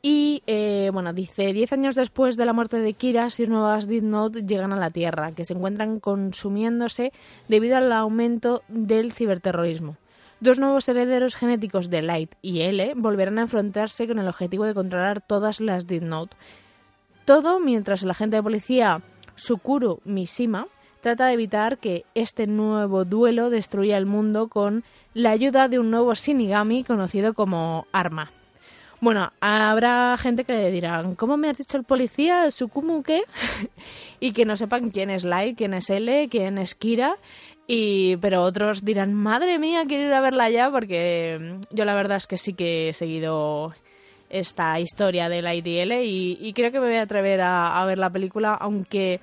[0.00, 4.04] Y eh, bueno, dice, 10 años después de la muerte de Kira, seis nuevas Death
[4.04, 7.12] Note llegan a la Tierra, que se encuentran consumiéndose
[7.48, 9.96] debido al aumento del ciberterrorismo.
[10.40, 14.74] Dos nuevos herederos genéticos de Light y L volverán a enfrentarse con el objetivo de
[14.74, 16.36] controlar todas las Death Note.
[17.24, 19.02] Todo mientras el agente de policía
[19.34, 20.68] Sukuru Mishima
[21.00, 25.90] trata de evitar que este nuevo duelo destruya el mundo con la ayuda de un
[25.90, 28.30] nuevo Shinigami conocido como Arma.
[29.00, 32.50] Bueno, habrá gente que le dirán, ¿cómo me has dicho el policía?
[32.50, 33.22] ¿Sukumu qué?
[34.20, 37.16] y que no sepan quién es Light, quién es L, quién es Kira.
[37.68, 41.94] Y, pero otros dirán, madre mía, quiero ir a verla ya porque mm, yo la
[41.94, 43.72] verdad es que sí que he seguido
[44.30, 47.80] esta historia de Light y L y, y creo que me voy a atrever a,
[47.80, 49.20] a, ver la película, aunque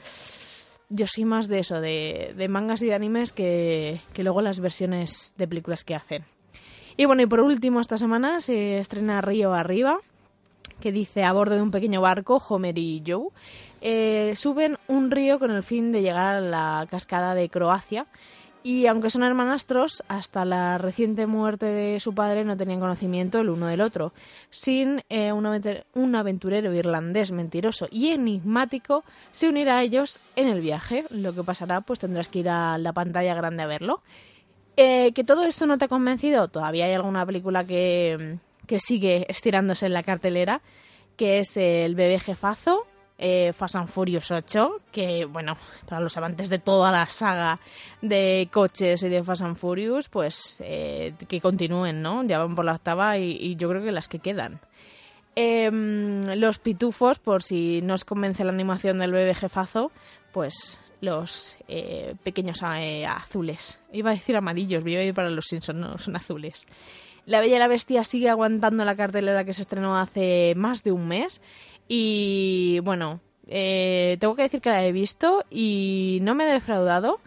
[0.90, 4.60] yo soy más de eso, de, de mangas y de animes que, que luego las
[4.62, 6.24] versiones de películas que hacen.
[6.98, 10.00] Y bueno, y por último, esta semana se estrena Río Arriba,
[10.80, 13.30] que dice a bordo de un pequeño barco, Homer y Joe,
[13.82, 18.08] eh, suben un río con el fin de llegar a la cascada de Croacia.
[18.64, 23.50] Y aunque son hermanastros, hasta la reciente muerte de su padre no tenían conocimiento el
[23.50, 24.12] uno del otro.
[24.50, 31.06] Sin eh, un, aventurero irlandés mentiroso y enigmático se unirá a ellos en el viaje.
[31.12, 34.02] Lo que pasará, pues tendrás que ir a la pantalla grande a verlo.
[34.78, 36.48] Eh, ¿Que todo esto no te ha convencido?
[36.48, 40.62] Todavía hay alguna película que, que sigue estirándose en la cartelera,
[41.16, 42.86] que es El bebé jefazo,
[43.18, 45.58] eh, Fast and Furious 8, que bueno,
[45.88, 47.60] para los amantes de toda la saga
[48.02, 52.24] de coches y de Fast and Furious, pues eh, que continúen, ¿no?
[52.24, 54.60] Ya van por la octava y, yo creo que las que quedan.
[55.38, 59.92] Eh, los pitufos, por si no os convence la animación del bebé jefazo,
[60.34, 63.80] pues los eh, pequeños eh, azules.
[63.92, 66.66] Iba a decir amarillos, voy a ir para los Simpsons, no, son azules.
[67.26, 70.92] La Bella y la Bestia sigue aguantando la cartelera que se estrenó hace más de
[70.92, 71.42] un mes.
[71.88, 77.20] Y bueno, eh, tengo que decir que la he visto y no me he defraudado.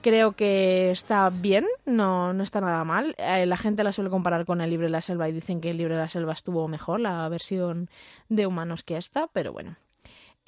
[0.00, 3.14] Creo que está bien, no, no está nada mal.
[3.18, 5.70] Eh, la gente la suele comparar con el libro de la selva y dicen que
[5.70, 7.90] el libro de la selva estuvo mejor, la versión
[8.28, 9.76] de humanos que esta, pero bueno.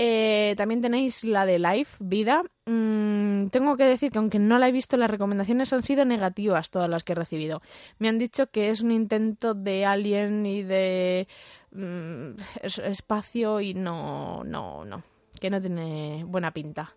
[0.03, 2.43] Eh, también tenéis la de Life, Vida.
[2.65, 6.71] Mm, tengo que decir que aunque no la he visto, las recomendaciones han sido negativas
[6.71, 7.61] todas las que he recibido.
[7.99, 11.29] Me han dicho que es un intento de Alien y de
[11.73, 12.31] mm,
[12.63, 15.03] espacio y no, no, no,
[15.39, 16.97] que no tiene buena pinta.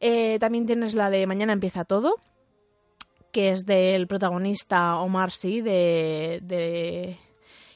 [0.00, 2.16] Eh, también tienes la de Mañana empieza todo,
[3.30, 7.18] que es del protagonista Omar Sy de, de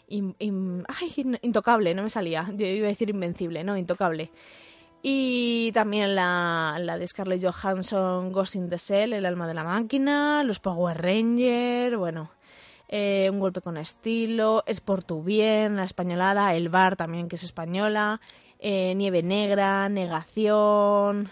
[0.09, 2.49] Intocable, no me salía.
[2.55, 4.31] Yo iba a decir invencible, no, intocable.
[5.03, 9.63] Y también la, la de Scarlett Johansson, Ghost in the Shell, El alma de la
[9.65, 12.31] máquina, los Power Rangers, bueno,
[12.89, 17.37] eh, Un golpe con estilo, Es por tu bien, la españolada, El bar también que
[17.37, 18.21] es española,
[18.59, 21.29] eh, Nieve negra, Negación,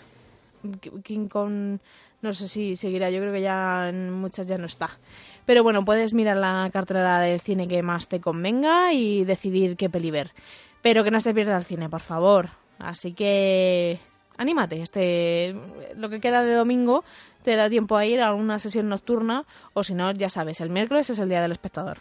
[1.03, 1.79] King Kong
[2.25, 4.99] no sé si seguirá, yo creo que ya en muchas ya no está.
[5.45, 9.91] Pero bueno, puedes mirar la cartelera del cine que más te convenga y decidir qué
[9.91, 10.33] peli ver.
[10.81, 12.49] Pero que no se pierda el cine, por favor.
[12.79, 14.01] Así que
[14.39, 15.55] anímate, este
[15.97, 17.05] lo que queda de domingo
[17.45, 20.71] te da tiempo a ir a una sesión nocturna o si no, ya sabes, el
[20.71, 21.99] miércoles es el día del espectador.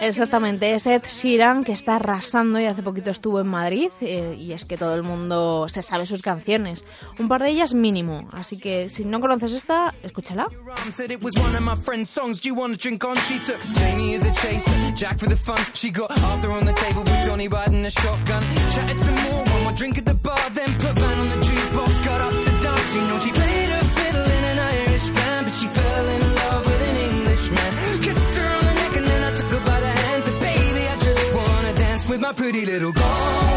[0.00, 4.52] Exactamente, es Ed Sheeran que está arrasando y hace poquito estuvo en Madrid eh, y
[4.52, 6.84] es que todo el mundo se sabe sus canciones,
[7.18, 10.46] un par de ellas mínimo, así que si no conoces esta, escúchala.
[19.76, 22.94] Drink at the bar, then put Van on the jukebox, got up to dance.
[22.96, 26.66] You know she played a fiddle in an Irish band, but she fell in love
[26.66, 27.72] with an Englishman.
[28.02, 30.82] Kissed her on the neck and then I took her by the hands, and baby,
[30.88, 33.55] I just wanna dance with my pretty little Galway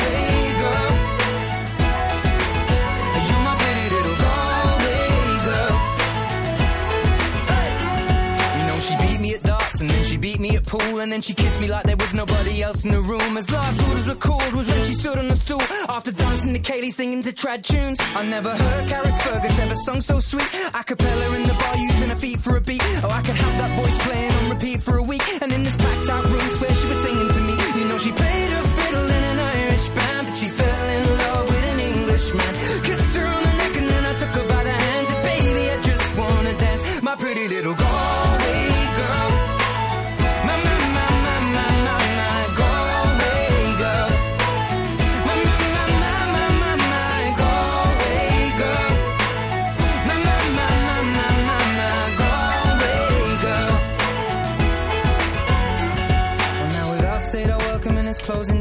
[10.69, 13.37] pool and then she kissed me like there was nobody else in the room.
[13.37, 16.59] As last orders were called was when she stood on the stool after dancing to
[16.59, 17.99] Kaylee singing to trad tunes.
[18.15, 20.47] I never heard Carrick Fergus ever sung so sweet.
[20.79, 22.83] A cappella in the bar using her feet for a beat.
[23.03, 25.25] Oh, I could have that voice playing on repeat for a week.
[25.41, 28.11] And in this packed out room where she was singing to me, you know she
[28.11, 32.68] played her fiddle in an Irish band, but she fell in love with an Englishman.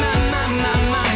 [0.00, 1.13] My, my, my, my,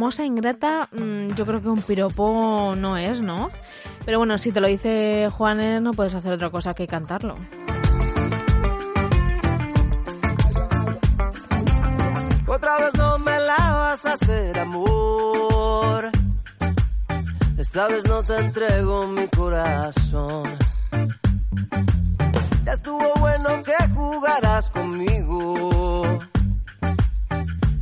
[0.00, 3.50] Hermosa, ingrata, mm, yo creo que un piropo no es, ¿no?
[4.06, 7.34] Pero bueno, si te lo dice Juanes, no puedes hacer otra cosa que cantarlo.
[12.46, 16.10] Otra vez no me la vas a hacer amor.
[17.58, 20.44] Esta vez no te entrego mi corazón.
[22.64, 26.20] Ya estuvo bueno que jugaras conmigo.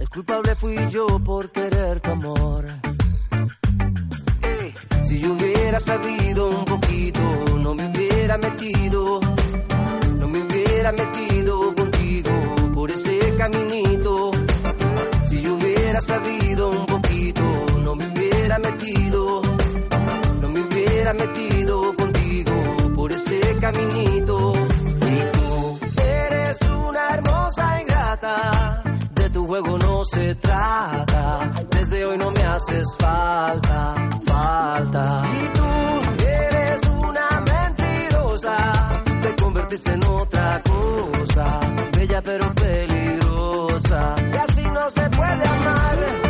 [0.08, 2.64] El culpable fui yo por querer tu amor.
[5.04, 7.20] Si yo hubiera sabido un poquito,
[7.58, 9.20] no me hubiera metido,
[10.18, 12.30] no me hubiera metido contigo
[12.74, 14.30] por ese caminito.
[15.28, 17.42] Si yo hubiera sabido un poquito,
[17.78, 19.42] no me hubiera metido,
[20.40, 22.54] no me hubiera metido contigo
[22.96, 24.52] por ese caminito.
[25.02, 28.82] Y tú eres una hermosa ingrata,
[29.48, 31.50] juego no se trata.
[31.70, 33.94] Desde hoy no me haces falta,
[34.26, 35.22] falta.
[35.32, 41.60] Y tú eres una mentirosa, te convertiste en otra cosa,
[41.96, 44.14] bella pero peligrosa.
[44.34, 46.27] Y así no se puede amar.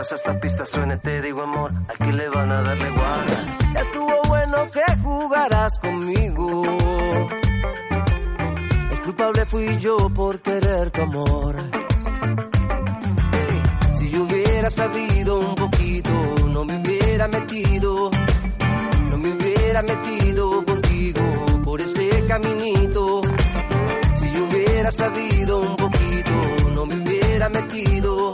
[0.00, 3.80] Mientras esta pista suene te digo amor, aquí le van a darle guarda.
[3.80, 6.62] Estuvo bueno que jugaras conmigo.
[8.92, 11.56] El culpable fui yo por querer tu amor.
[13.98, 16.10] Si yo hubiera sabido un poquito,
[16.46, 18.10] no me hubiera metido,
[19.10, 21.22] no me hubiera metido contigo
[21.62, 23.20] por ese caminito.
[24.18, 28.32] Si yo hubiera sabido un poquito, no me hubiera metido,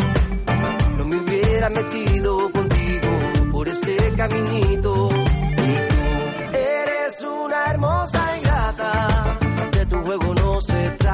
[1.07, 3.09] me hubiera metido contigo
[3.53, 5.09] por ese caminito.
[5.09, 9.39] Y tú eres una hermosa ingrata,
[9.73, 11.06] de tu juego no se trata.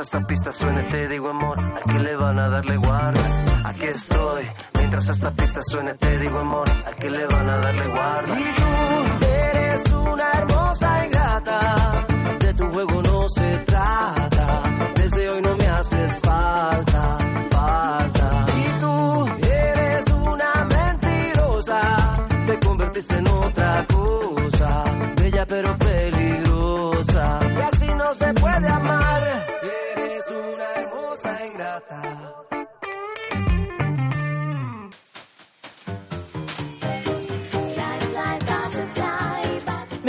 [0.00, 3.20] Esta pista suene te digo amor, aquí le van a darle guarda.
[3.64, 4.46] Aquí estoy,
[4.78, 8.40] mientras esta pista suene te digo amor, aquí le van a darle guarda.
[8.40, 12.06] Y tú eres una hermosa ingrata,
[12.38, 13.58] de tu juego no se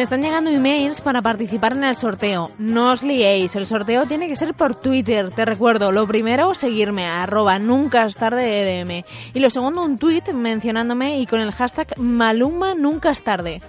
[0.01, 2.49] Me están llegando emails para participar en el sorteo.
[2.57, 5.91] No os liéis, el sorteo tiene que ser por Twitter, te recuerdo.
[5.91, 9.05] Lo primero, seguirme a arroba es.
[9.35, 13.61] Y lo segundo, un tweet mencionándome y con el hashtag Maluma nunca es tarde.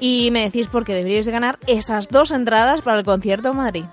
[0.00, 3.84] Y me decís por qué deberíais ganar esas dos entradas para el concierto en Madrid.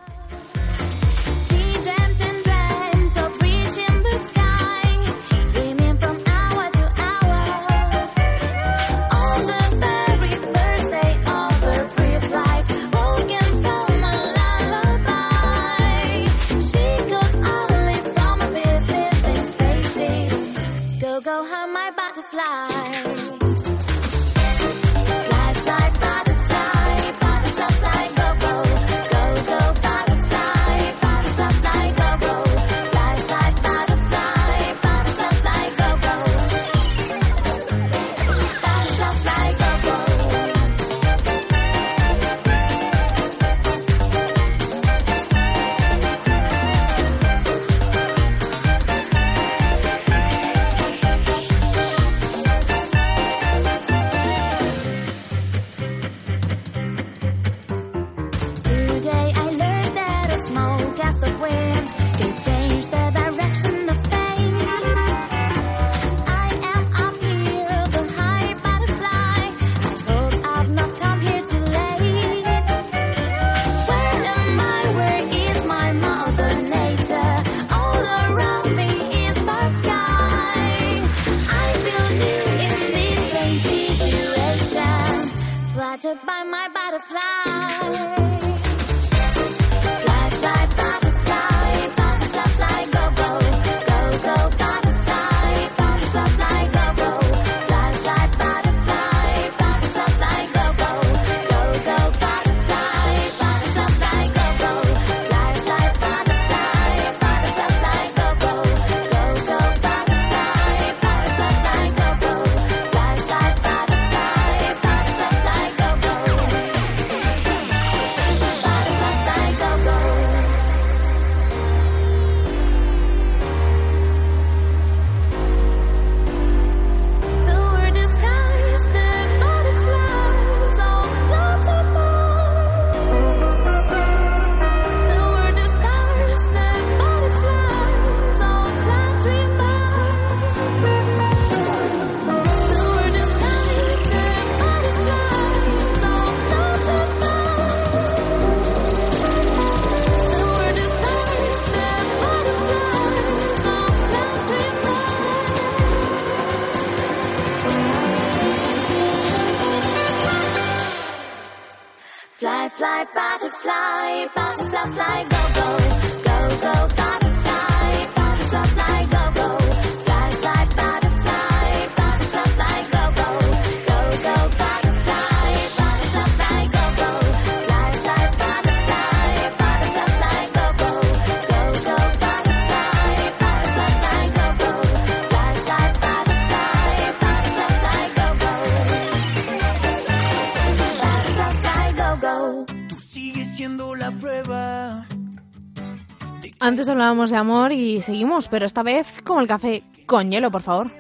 [196.90, 200.92] Hablábamos de amor y seguimos, pero esta vez como el café con hielo, por favor.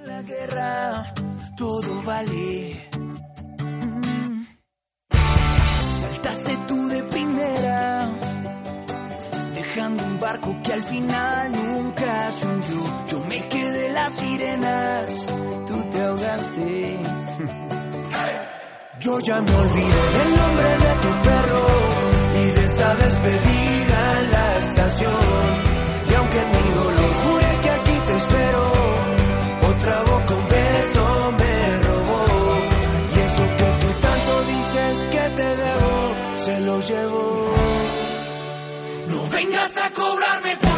[39.43, 40.72] vengas a cobrarme.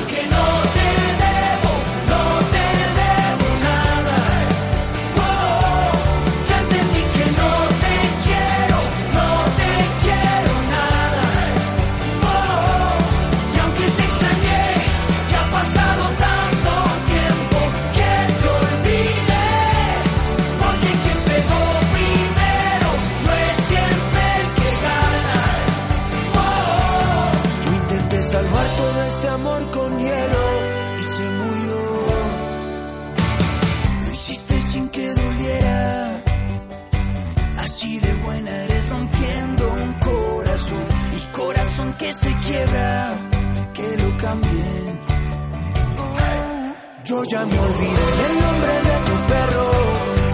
[47.28, 49.72] Ya me olvidé del nombre de tu perro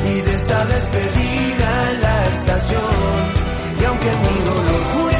[0.05, 3.33] y de esa despedida en la estación.
[3.79, 5.10] Y aunque mi dolor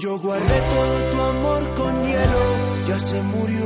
[0.00, 3.64] Yo guardé todo tu amor con hielo, ya se murió.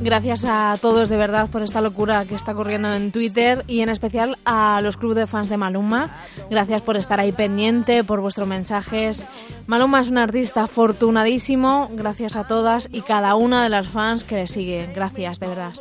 [0.00, 3.88] Gracias a todos de verdad por esta locura que está corriendo en Twitter y en
[3.88, 6.10] especial a los clubes de fans de Maluma.
[6.50, 9.24] Gracias por estar ahí pendiente, por vuestros mensajes.
[9.66, 11.88] Maluma es un artista afortunadísimo.
[11.92, 14.92] Gracias a todas y cada una de las fans que le siguen.
[14.92, 15.74] Gracias, de verdad.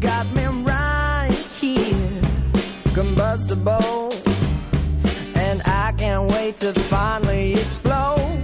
[0.00, 1.30] Got me right
[1.60, 2.22] here,
[2.94, 4.12] combustible,
[5.34, 8.42] and I can't wait to finally explode.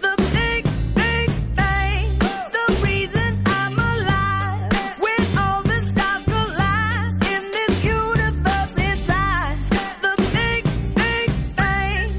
[0.00, 0.64] The big,
[0.94, 4.72] big bang, the reason I'm alive.
[4.98, 9.56] When all the stars collide in this universe inside.
[10.02, 10.62] The big,
[10.94, 12.10] big bang.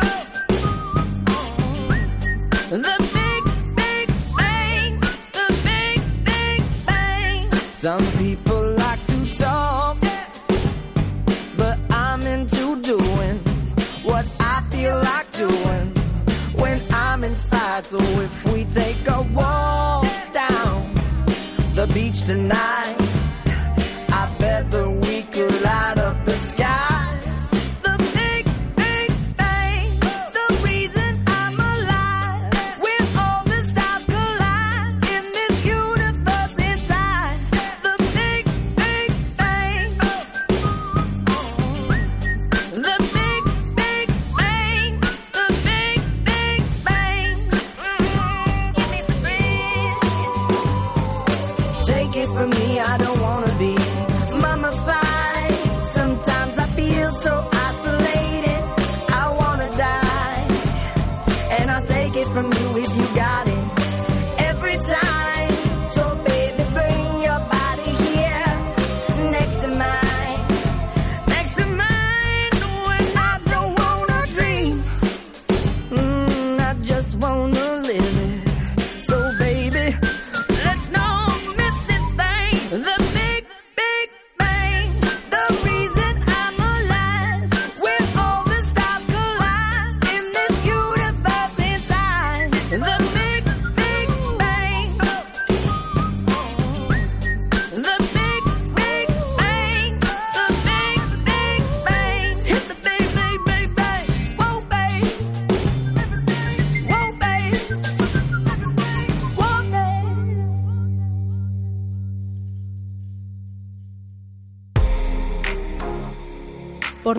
[2.70, 3.44] The big,
[3.76, 4.08] big
[4.38, 5.00] bang.
[5.36, 7.42] The big, big bang.
[7.72, 8.06] Some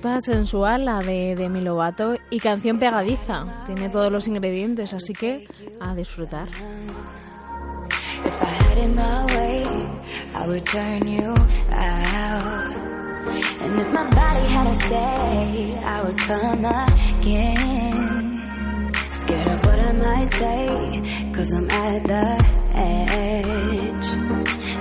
[0.03, 3.47] Portada sensual, la de Demi Lovato, y canción pegadiza.
[3.67, 5.47] Tiene todos los ingredientes, así que
[5.81, 6.49] a disfrutar.
[13.61, 16.65] And if my body had a say, I would come
[17.21, 18.43] again.
[19.13, 24.07] Scared of what I might say, cause I'm at the edge.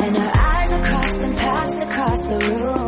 [0.01, 2.80] And our eyes are crossed and paths across the room.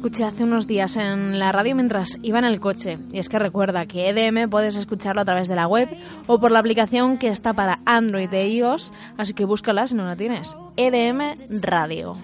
[0.00, 2.96] escuché hace unos días en la radio mientras iba en el coche.
[3.12, 5.90] Y es que recuerda que EDM puedes escucharlo a través de la web
[6.26, 10.06] o por la aplicación que está para Android e iOS, así que búscala si no
[10.06, 10.56] la tienes.
[10.78, 12.14] EDM Radio.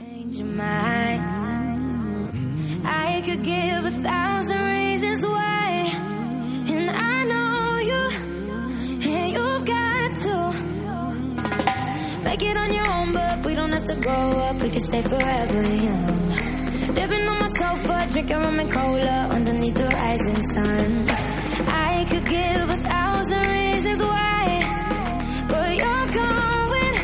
[12.25, 14.61] Make it on your own, but we don't have to grow up.
[14.61, 16.56] We can stay forever young.
[16.95, 21.07] Living on my sofa, drinking rum and cola underneath the rising sun.
[21.69, 24.61] I could give a thousand reasons why,
[25.49, 26.95] but you're going,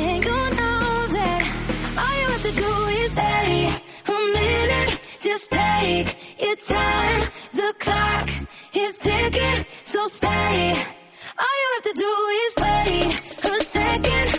[0.00, 1.40] and you know that
[2.02, 3.68] all you have to do is stay
[4.06, 5.00] a minute.
[5.20, 6.08] Just take
[6.40, 7.20] your time.
[7.52, 8.30] The clock
[8.74, 10.84] is ticking, so stay.
[11.42, 12.12] All you have to do
[12.44, 13.12] is wait
[13.44, 14.30] a second.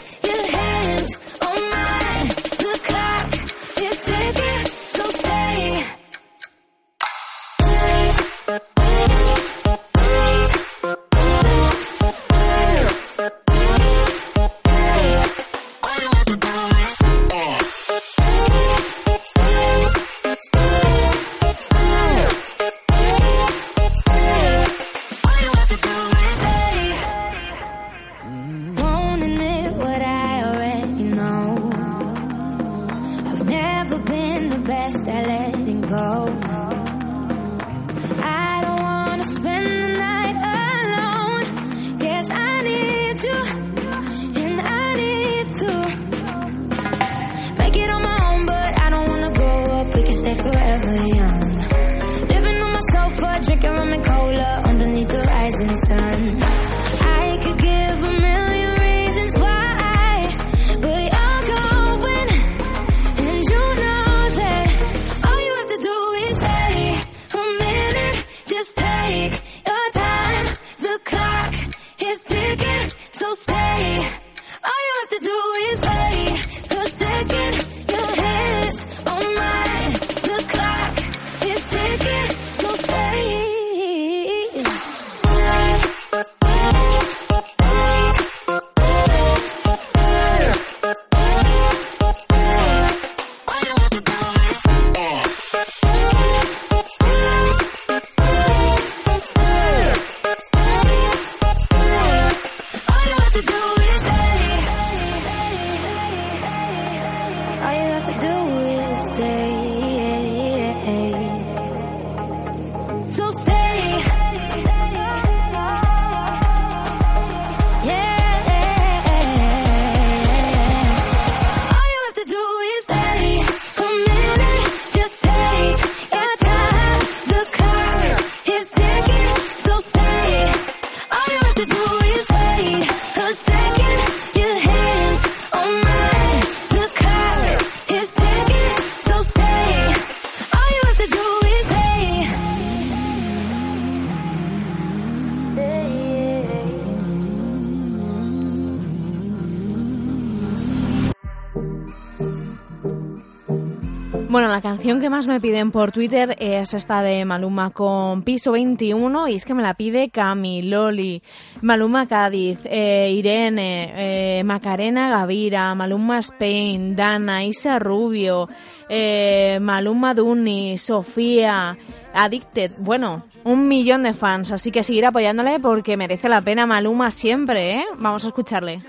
[154.86, 159.34] Canción que más me piden por Twitter es esta de Maluma con Piso 21 y
[159.34, 161.24] es que me la pide Camiloli,
[161.64, 168.48] Maluma Cádiz, eh, Irene, eh, Macarena Gavira, Maluma Spain, Dana, Isa Rubio,
[168.88, 171.76] eh, Maluma Duni, Sofía,
[172.14, 172.74] Addicted.
[172.78, 177.80] Bueno, un millón de fans, así que seguir apoyándole porque merece la pena Maluma siempre,
[177.80, 177.86] ¿eh?
[177.98, 178.84] Vamos a escucharle.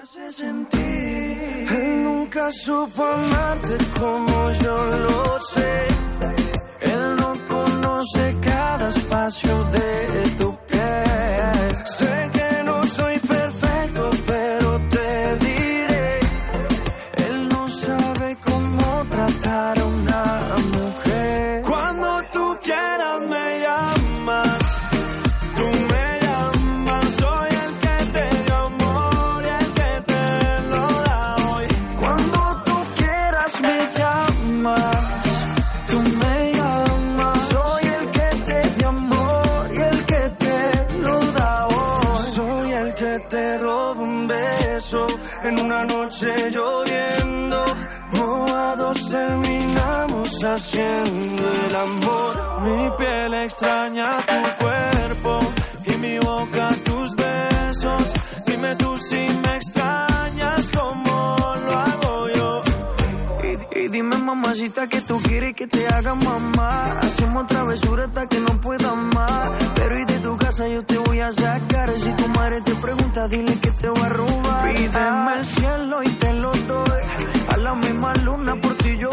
[2.27, 4.77] Nunca supo amarte como yo
[5.07, 5.87] lo sé.
[6.81, 10.56] Él no conoce cada espacio de tu
[50.47, 52.61] haciendo el amor.
[52.63, 55.41] Mi piel extraña tu cuerpo
[55.85, 58.03] y mi boca tus besos.
[58.47, 62.63] Dime tú si me extrañas como lo hago yo.
[63.45, 66.99] Y, y dime mamacita que tú quieres que te haga mamá.
[67.01, 69.51] Hacemos travesura hasta que no pueda más.
[69.75, 71.99] Pero y de tu casa yo te voy a sacar.
[71.99, 74.75] Si tu madre te pregunta, dile que te voy a robar.
[74.75, 77.03] Pídeme el cielo y te lo doy.
[77.49, 79.11] A la misma luna por ti yo.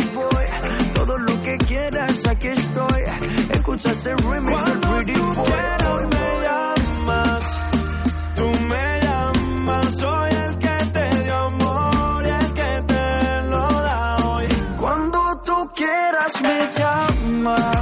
[1.14, 3.04] Todo lo que quieras, aquí estoy.
[3.52, 6.06] Escucha ese remix del Pretty Boy.
[6.10, 7.44] me llamas,
[8.36, 9.94] tú me llamas.
[10.00, 14.48] Soy el que te dio amor y el que te lo da hoy.
[14.80, 17.73] Cuando tú quieras me llamas,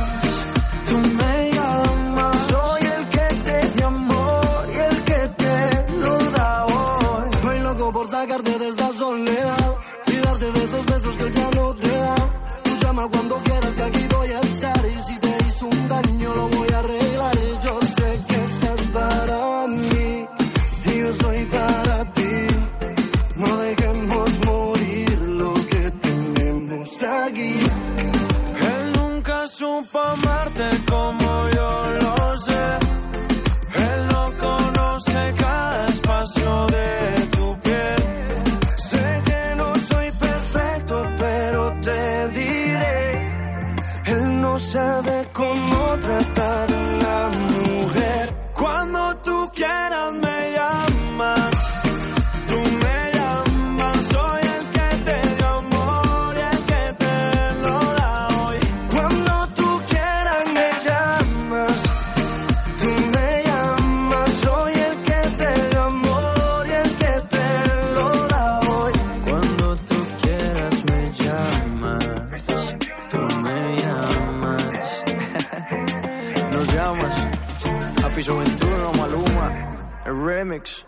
[78.21, 80.03] piso 21, Maluma.
[80.05, 80.85] El remix.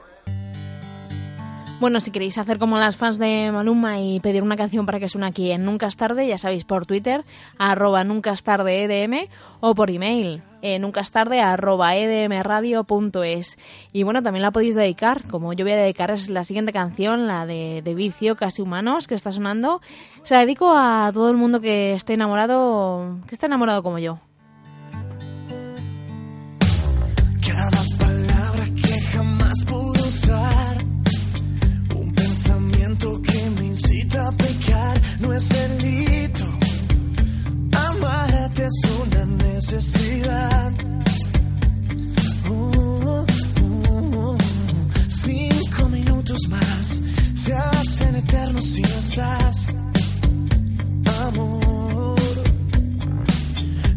[1.80, 5.10] Bueno, si queréis hacer como las fans de Maluma y pedir una canción para que
[5.10, 7.26] suene aquí en Nunca es tarde, ya sabéis, por Twitter,
[7.57, 9.30] arroba nunca es tarde EDM,
[9.61, 13.57] o por email, eh, nunca es tarde, arroba edmradio.es.
[13.91, 17.26] Y bueno, también la podéis dedicar, como yo voy a dedicar es la siguiente canción,
[17.26, 19.81] la de, de Vicio, Casi Humanos, que está sonando.
[20.22, 24.19] Se la dedico a todo el mundo que esté enamorado, que esté enamorado como yo.
[35.23, 36.45] No es delito.
[37.87, 40.73] Amarte es una necesidad.
[42.49, 43.25] Uh,
[43.61, 44.37] uh, uh.
[45.07, 47.01] Cinco minutos más
[47.35, 49.73] se hacen eternos si estás.
[51.25, 52.15] Amor,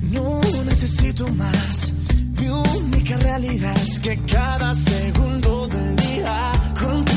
[0.02, 1.92] no necesito más.
[2.38, 7.15] Mi única realidad es que cada segundo del día contigo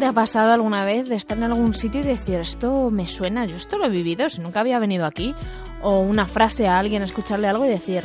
[0.00, 3.44] te ha pasado alguna vez de estar en algún sitio y decir, esto me suena,
[3.44, 5.34] yo esto lo he vivido, si nunca había venido aquí.
[5.82, 8.04] O una frase a alguien, escucharle algo y decir,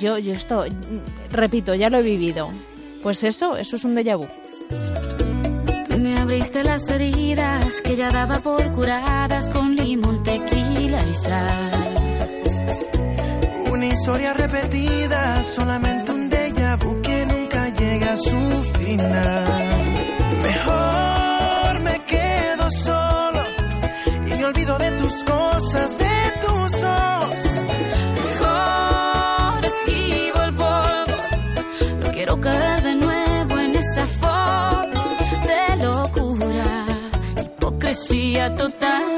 [0.00, 0.64] yo, yo esto,
[1.30, 2.50] repito, ya lo he vivido.
[3.04, 4.26] Pues eso, eso es un déjà vu.
[6.00, 11.94] Me abriste las heridas que ya daba por curadas con limón, tequila y sal.
[13.70, 19.70] Una historia repetida, solamente un déjà vu que nunca llega a su final.
[20.42, 20.79] Mejor
[38.40, 39.09] hipocresía total.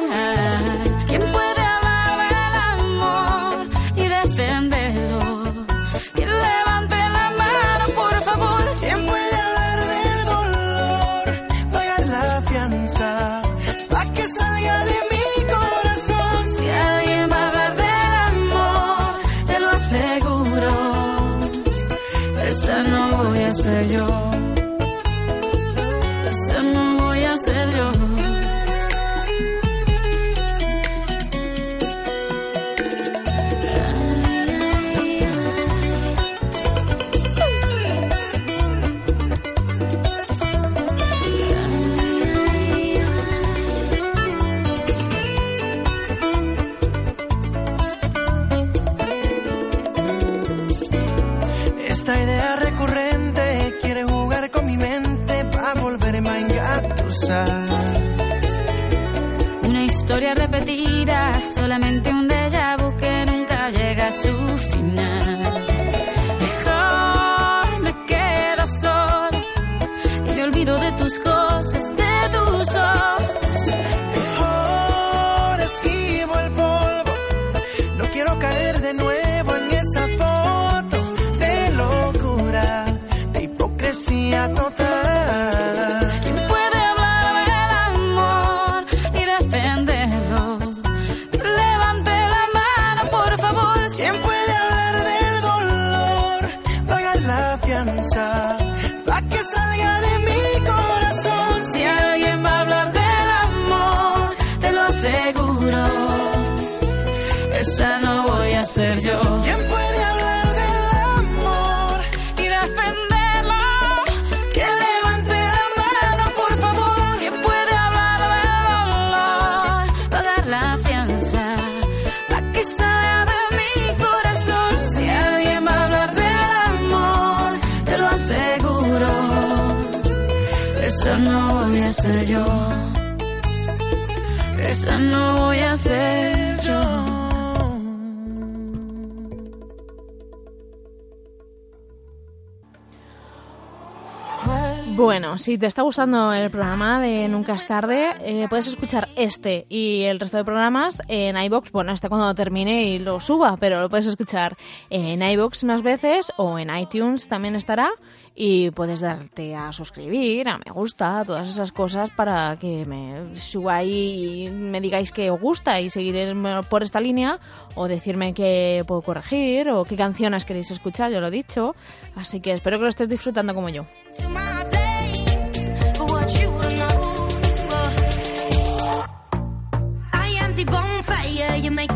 [145.02, 149.66] Bueno, si te está gustando el programa de Nunca es tarde, eh, puedes escuchar este
[149.68, 151.72] y el resto de programas en iBox.
[151.72, 154.56] Bueno, este cuando termine y lo suba, pero lo puedes escuchar
[154.90, 157.90] en iBox más veces o en iTunes también estará.
[158.34, 163.74] Y puedes darte a suscribir, a me gusta, todas esas cosas para que me suba
[163.76, 167.38] ahí y me digáis que os gusta y seguir en- por esta línea
[167.74, 171.74] o decirme que puedo corregir o qué canciones queréis escuchar, ya lo he dicho.
[172.14, 173.84] Así que espero que lo estés disfrutando como yo.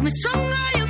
[0.06, 0.78] Bonfire.
[0.78, 0.85] You make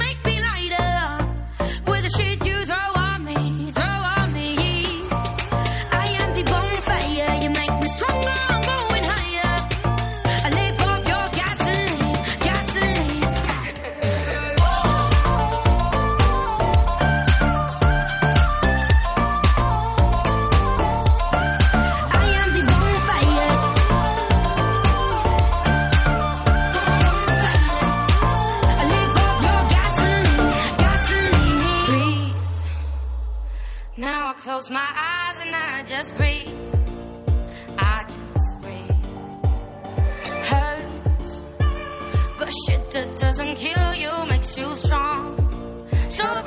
[44.57, 45.37] you makes you strong.
[46.09, 46.46] So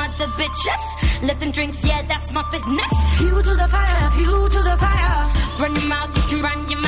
[0.00, 0.84] mother bitches.
[1.22, 2.94] Lifting drinks, yeah, that's my fitness.
[3.18, 5.16] Fuel to the fire, fuel to the fire.
[5.60, 6.79] Run your mouth, you can run your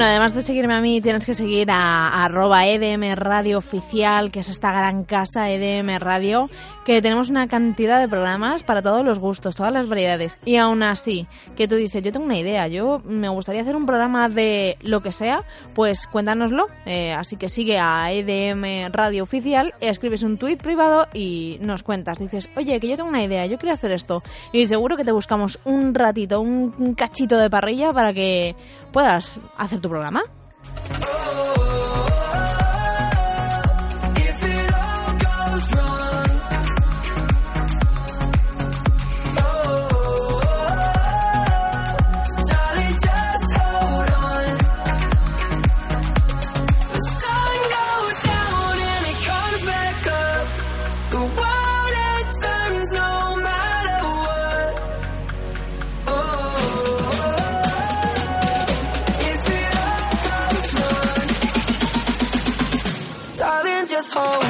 [0.00, 4.32] Bueno, además de seguirme a mí, tienes que seguir a, a arroba EDM Radio Oficial,
[4.32, 6.48] que es esta gran casa EDM Radio,
[6.86, 10.38] que tenemos una cantidad de programas para todos los gustos, todas las variedades.
[10.46, 13.84] Y aún así, que tú dices, yo tengo una idea, yo me gustaría hacer un
[13.84, 15.44] programa de lo que sea,
[15.74, 16.68] pues cuéntanoslo.
[16.86, 22.18] Eh, así que sigue a EDM Radio Oficial, escribes un tweet privado y nos cuentas.
[22.18, 24.22] Dices, oye, que yo tengo una idea, yo quiero hacer esto.
[24.50, 28.56] Y seguro que te buscamos un ratito, un cachito de parrilla para que
[28.92, 30.22] puedas hacer tu programa.
[64.12, 64.49] Oh.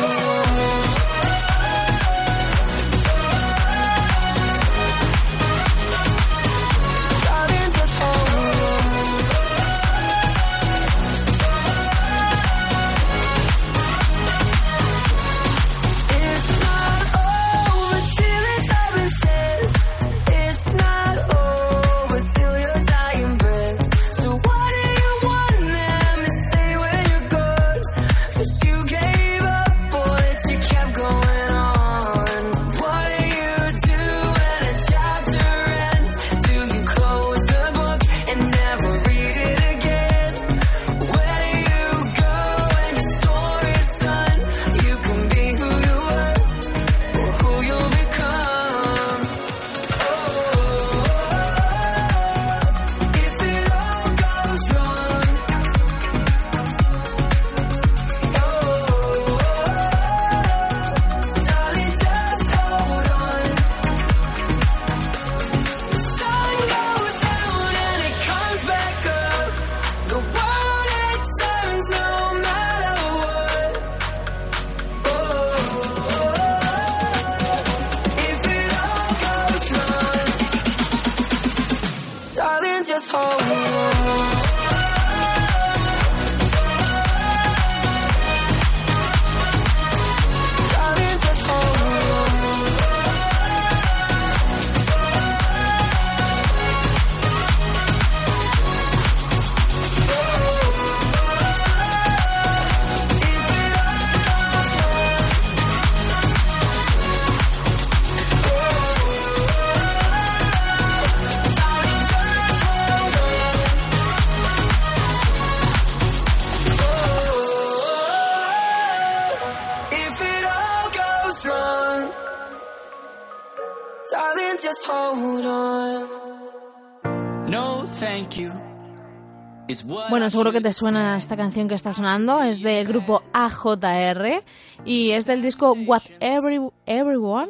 [130.40, 132.42] Seguro que te suena esta canción que está sonando.
[132.42, 134.42] Es del grupo AJR
[134.86, 137.48] y es del disco What Every- Everyone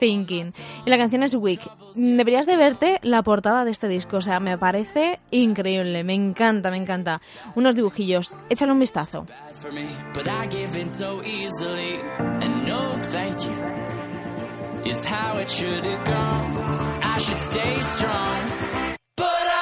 [0.00, 0.50] Thinking.
[0.86, 1.60] Y la canción es Weak.
[1.94, 4.16] Deberías de verte la portada de este disco.
[4.16, 6.04] O sea, me parece increíble.
[6.04, 7.20] Me encanta, me encanta.
[7.54, 8.34] Unos dibujillos.
[8.48, 9.26] Échale un vistazo.
[14.84, 16.56] I how it should have gone.
[17.04, 19.61] I should stay strong, but I'm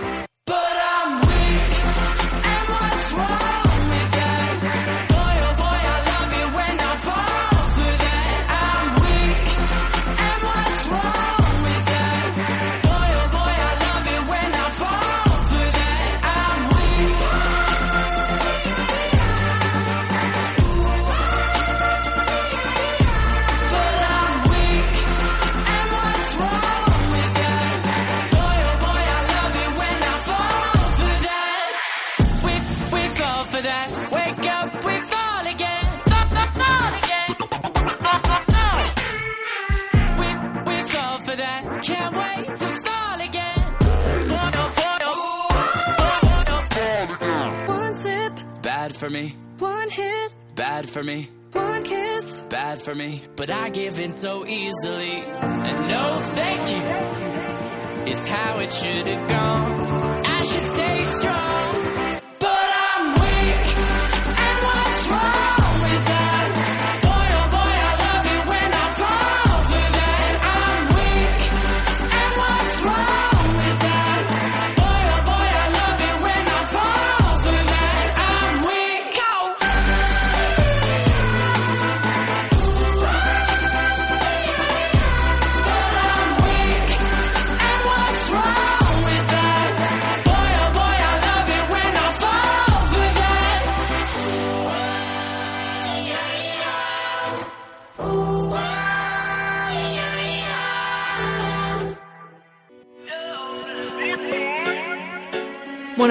[50.91, 51.29] For me.
[51.53, 52.41] one kiss.
[52.49, 55.23] bad for me, but I give in so easily.
[55.67, 60.25] And no thank you is how it should have gone.
[60.25, 61.80] I should stay strong,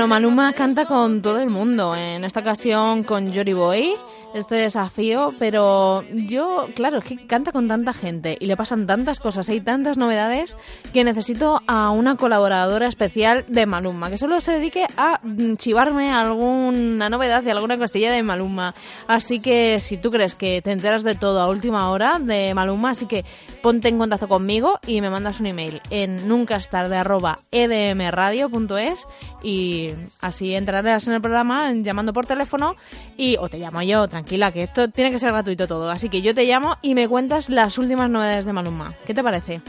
[0.00, 3.96] Bueno, Maluma canta con todo el mundo, en esta ocasión con Jory Boy,
[4.34, 9.20] este desafío, pero yo, claro, es que canta con tanta gente y le pasan tantas
[9.20, 10.56] cosas, hay tantas novedades
[10.92, 16.12] que necesito a una colaboradora especial de Maluma, que solo se dedique a mm, chivarme
[16.12, 18.74] alguna novedad y alguna cosilla de Maluma.
[19.06, 22.90] Así que si tú crees que te enteras de todo a última hora de Maluma,
[22.90, 23.24] así que
[23.62, 29.06] ponte en contacto conmigo y me mandas un email en nuncastarde.edmradio.es
[29.42, 29.88] y
[30.20, 32.76] así entrarás en el programa llamando por teléfono
[33.16, 35.90] y o te llamo yo, tranquila, que esto tiene que ser gratuito todo.
[35.90, 38.94] Así que yo te llamo y me cuentas las últimas novedades de Maluma.
[39.06, 39.62] ¿Qué te parece?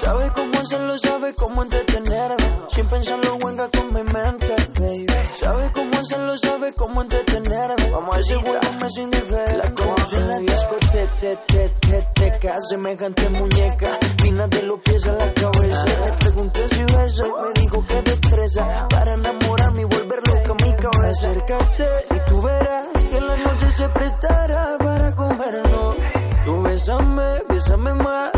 [0.00, 2.58] Sabe cómo hacerlo, sabe cómo entretenerme.
[2.68, 5.06] Sin pensarlo, venga con mi mente, baby.
[5.34, 7.90] Sabe cómo hacerlo, sabe cómo entretenerme.
[7.90, 9.56] Vamos a ese juego me es indiferente.
[9.58, 10.88] La conocí en la discoteca,
[11.20, 13.98] te, te, te, te, te, semejante muñeca.
[14.22, 15.84] Fina de los pies a la cabeza.
[15.84, 18.88] Le pregunté si besa y me dijo que destreza.
[18.88, 20.54] Para enamorarme y volver loca
[20.86, 25.96] Acércate y tú verás que la noche se prestará para comernos.
[26.44, 28.32] Tú bésame, bésame más.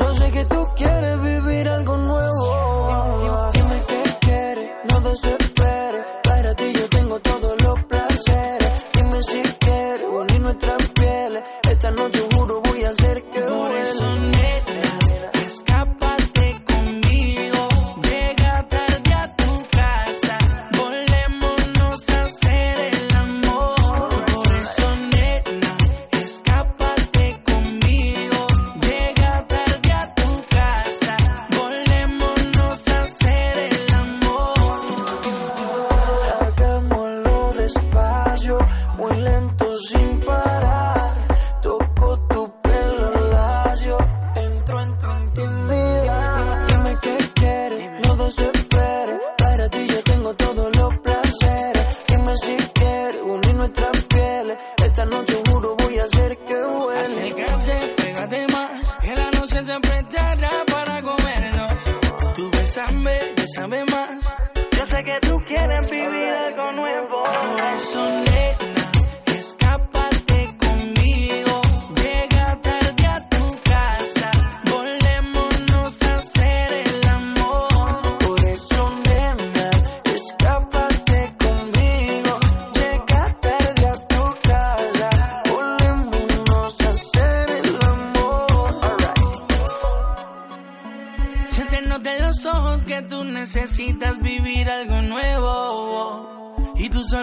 [0.00, 3.50] Yo sé que tú quieres vivir algo nuevo.
[3.52, 5.43] Dime qué quieres, no desesperes.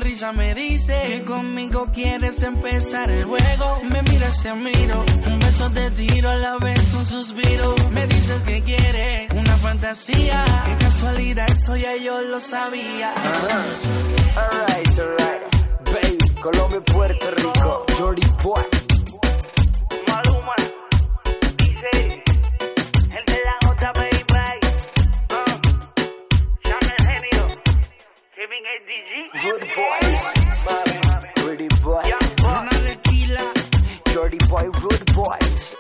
[0.02, 3.82] Sonrisa me dice que conmigo quieres empezar el juego.
[3.84, 7.76] Me miras, te miro, un beso te tiro a la vez un suspiro.
[7.92, 10.44] Me dices que quieres una fantasía.
[10.66, 13.14] Qué casualidad, eso ya yo lo sabía.
[14.36, 15.56] Alright, alright.
[15.86, 17.86] Baby, Colombia, Puerto Rico.
[17.98, 18.91] Jordi Boy.
[28.92, 30.22] Good boys.
[31.36, 32.04] Pretty boy.
[34.14, 34.68] Jordi Boy,
[35.16, 35.74] Boys.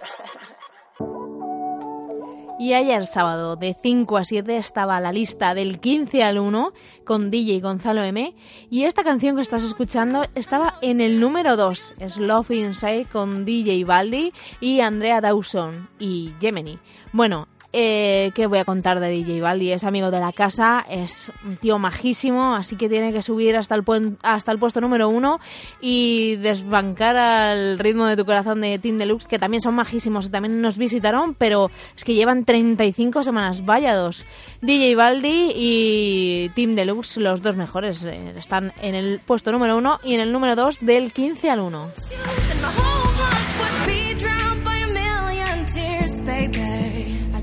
[2.57, 6.71] Y ayer sábado, de 5 a 7, estaba la lista del 15 al 1
[7.05, 8.33] con DJ Gonzalo M.
[8.69, 13.43] Y esta canción que estás escuchando estaba en el número 2, es Love Inside con
[13.43, 14.31] DJ Baldi
[14.61, 16.79] y Andrea Dawson y Gemini.
[17.11, 19.71] Bueno, eh, ¿qué voy a contar de DJ Baldi?
[19.71, 23.75] Es amigo de la casa, es un tío majísimo, así que tiene que subir hasta
[23.75, 25.39] el, puesto número 1
[25.79, 30.29] y desbancar al ritmo de tu corazón de Team Deluxe, que también son majísimos y
[30.29, 34.25] también nos visitaron, pero es que llevan 35 semanas, vaya dos.
[34.61, 40.01] DJ Baldi y Team Deluxe, los dos mejores, eh, están en el puesto número 1
[40.03, 41.87] y en el número 2 del 15 al 1.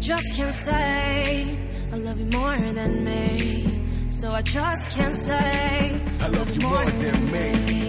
[0.09, 1.59] Just can't say
[1.93, 4.09] I love you more than me.
[4.09, 7.88] So I just can't say I love you more than me.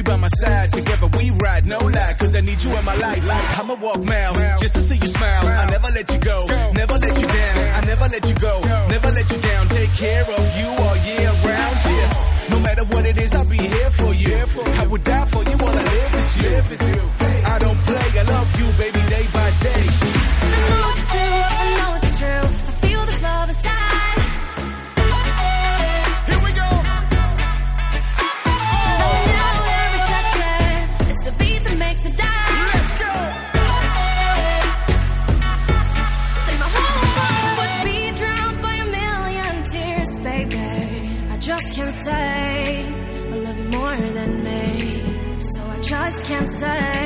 [0.00, 0.72] You by my side.
[0.72, 3.24] Together we ride, no lie, cause I need you in my life.
[3.60, 5.46] I'ma walk miles just to see you smile.
[5.46, 7.58] I never let you go, never let you down.
[7.78, 8.54] I never let you go,
[8.88, 9.68] never let you down.
[9.68, 12.50] Take care of you all year round, yeah.
[12.50, 14.36] No matter what it is, I'll be here for you.
[14.82, 17.19] I would die for you, all I live is you.
[46.60, 46.99] Just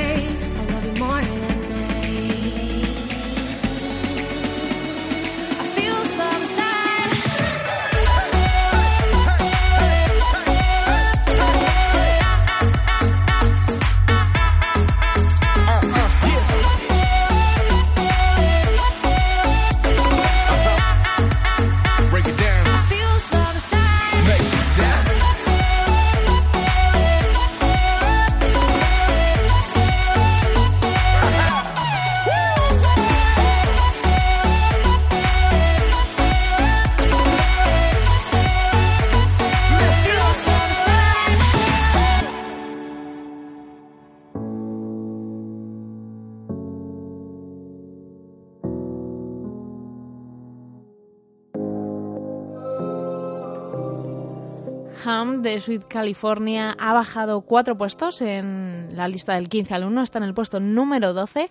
[55.41, 60.17] De Sweet California ha bajado cuatro puestos en la lista del 15 al 1, está
[60.17, 61.49] en el puesto número 12,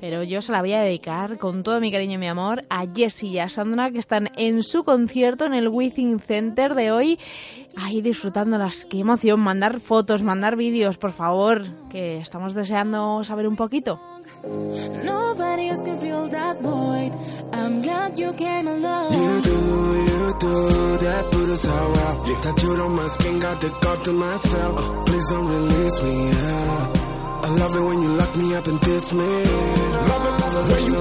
[0.00, 2.84] pero yo se la voy a dedicar con todo mi cariño y mi amor a
[2.86, 7.18] Jessie y a Sandra que están en su concierto en el Within Center de hoy,
[7.76, 8.86] ahí disfrutándolas.
[8.86, 14.00] Qué emoción, mandar fotos, mandar vídeos, por favor, que estamos deseando saber un poquito.
[14.44, 17.12] Nobody else can fill that void.
[17.52, 19.12] I'm glad you came along.
[19.12, 19.58] You do,
[20.10, 22.42] you do, that put us all out.
[22.42, 24.78] Tattooed on my skin, got the talk to myself.
[24.78, 25.04] Uh.
[25.04, 26.92] Please don't release me, yeah.
[27.44, 29.44] I love it when you lock me up and diss me.
[30.10, 30.98] Love it when you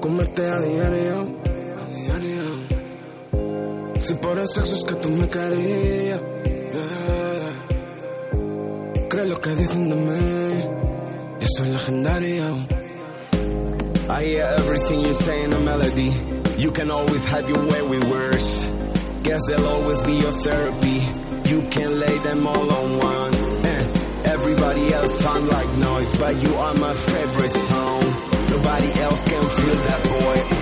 [0.00, 1.26] comerte a diario.
[1.80, 2.42] A diario.
[4.00, 6.20] Si por el sexo es que tú me querías.
[6.20, 7.50] yeah.
[9.08, 10.64] Cree lo que dicen de mí.
[11.40, 12.44] Yo soy legendario.
[14.10, 16.12] I hear everything you say in a melody.
[16.58, 18.70] You can always have your way with words.
[19.22, 21.02] Guess they'll always be your therapy.
[21.48, 23.34] You can lay them all on one.
[23.64, 23.84] Eh,
[24.26, 28.02] Everybody else sound like noise, but you are my favorite song.
[28.54, 30.53] Nobody else can feel that boy.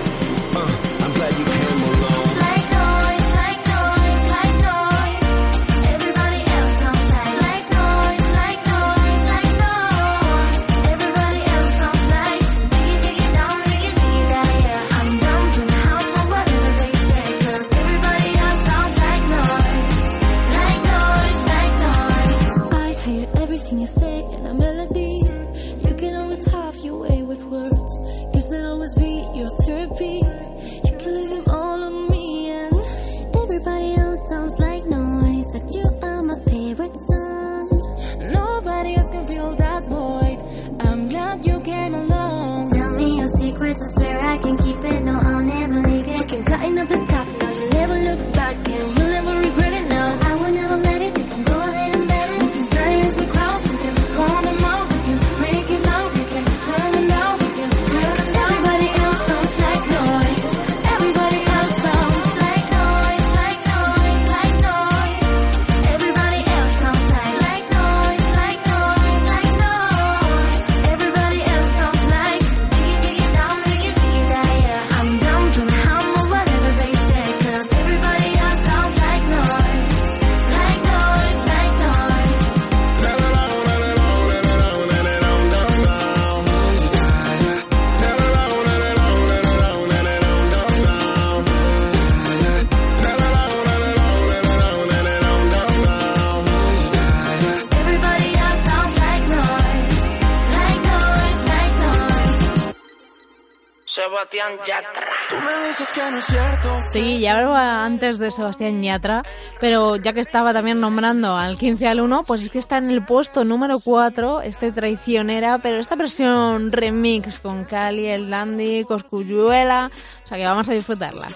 [106.91, 109.23] Sí, ya hablaba antes de Sebastián Yatra,
[109.59, 112.89] pero ya que estaba también nombrando al 15 al 1, pues es que está en
[112.89, 119.89] el puesto número 4, este traicionera, pero esta versión remix con Cali, el Dandy, Coscuyuela,
[120.23, 121.27] o sea que vamos a disfrutarla.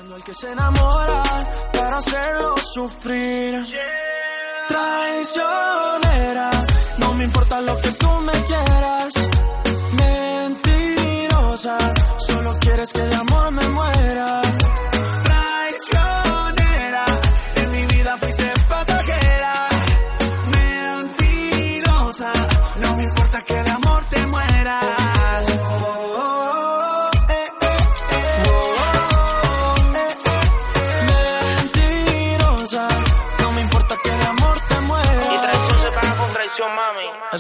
[4.68, 6.50] Traicionera,
[6.98, 9.14] no me importa lo que tú me quieras.
[9.94, 11.78] Mentirosa,
[12.68, 14.42] quieres que de amor me muera.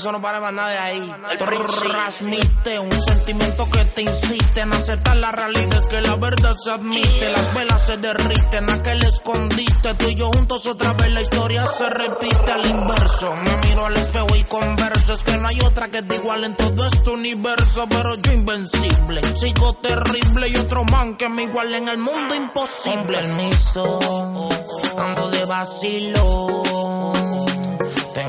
[0.07, 1.15] Eso no para más nada de ahí.
[1.37, 5.79] Transmite un sentimiento que te insiste en aceptar la realidad.
[5.81, 7.29] Es que la verdad se admite.
[7.29, 9.93] Las velas se derriten, aquel escondite.
[9.95, 13.35] Tú y yo juntos otra vez la historia se repite al inverso.
[13.35, 15.13] Me miro al espejo y converso.
[15.13, 17.85] Es que no hay otra que te igual en todo este universo.
[17.89, 20.47] Pero yo invencible, sigo terrible.
[20.47, 22.95] Y otro man que me iguale en el mundo imposible.
[22.95, 23.99] Con permiso,
[24.97, 27.16] ando de vacilo.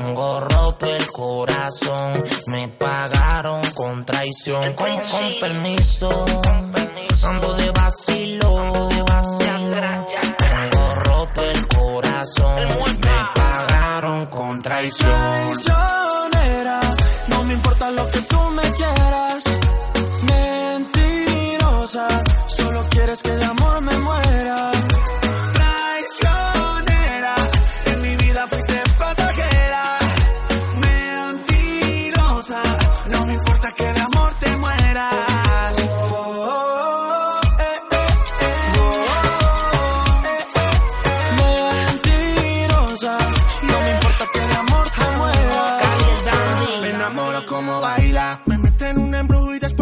[0.09, 4.73] Tengo roto el corazón, me pagaron con traición.
[4.73, 6.25] Con, con permiso,
[7.25, 8.89] ando de vacilo.
[10.39, 15.88] Tengo roto el corazón, me pagaron con traición.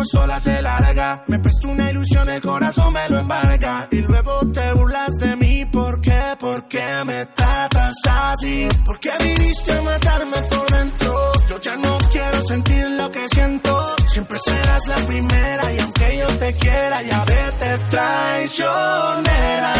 [0.06, 1.24] Sola se larga.
[1.26, 3.88] Me presta una ilusión, el corazón me lo embarga.
[3.90, 6.20] Y luego te burlas de mí, ¿por qué?
[6.38, 8.68] ¿Por qué me tratas así?
[8.84, 11.32] ¿Por qué viniste a matarme por dentro?
[11.48, 13.96] Yo ya no quiero sentir lo que siento.
[14.06, 19.72] Siempre serás la primera y aunque yo te quiera, ya vete traicionera.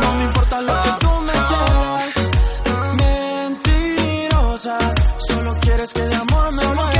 [0.00, 2.14] No me importa lo que tú me quieras.
[3.52, 4.78] Mentirosa,
[5.28, 6.93] solo quieres que de amor me muera.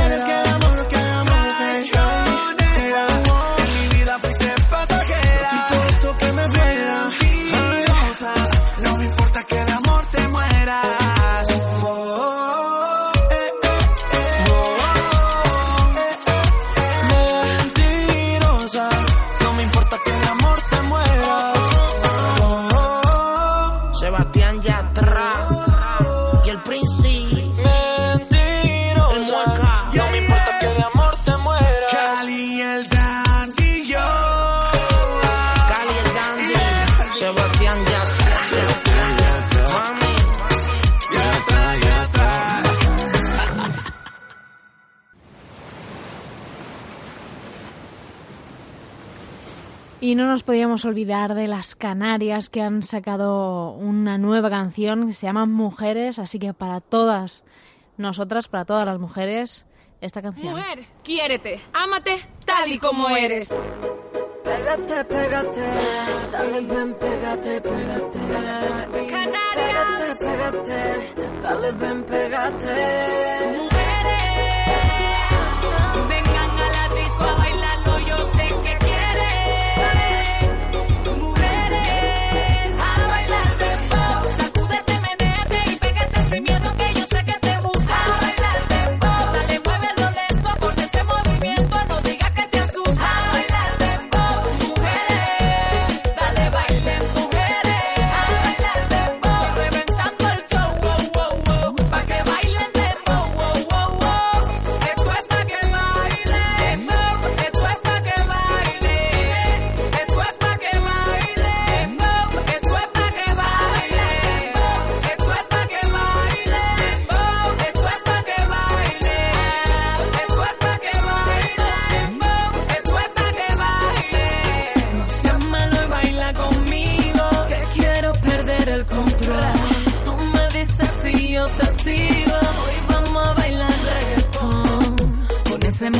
[50.05, 55.13] Y no nos podíamos olvidar de las Canarias que han sacado una nueva canción que
[55.13, 57.43] se llama Mujeres, así que para todas
[57.97, 59.65] nosotras, para todas las mujeres,
[60.01, 60.53] esta canción.
[60.53, 63.51] Mujer, quiérete, ámate tal y como eres.
[64.43, 65.61] Pégate, pégate,
[66.31, 68.19] dale ven, pégate, pégate.
[69.09, 70.19] Canarias.
[70.19, 70.61] Pégate,
[71.15, 72.75] pégate, dale ven, pégate.
[73.57, 74.21] Mujeres,
[76.09, 77.94] vengan a la disco a bailar.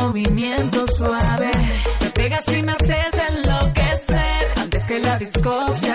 [0.08, 1.52] movimiento suave.
[2.02, 4.44] Me pegas y me haces enloquecer.
[4.58, 5.95] Antes que la discoteca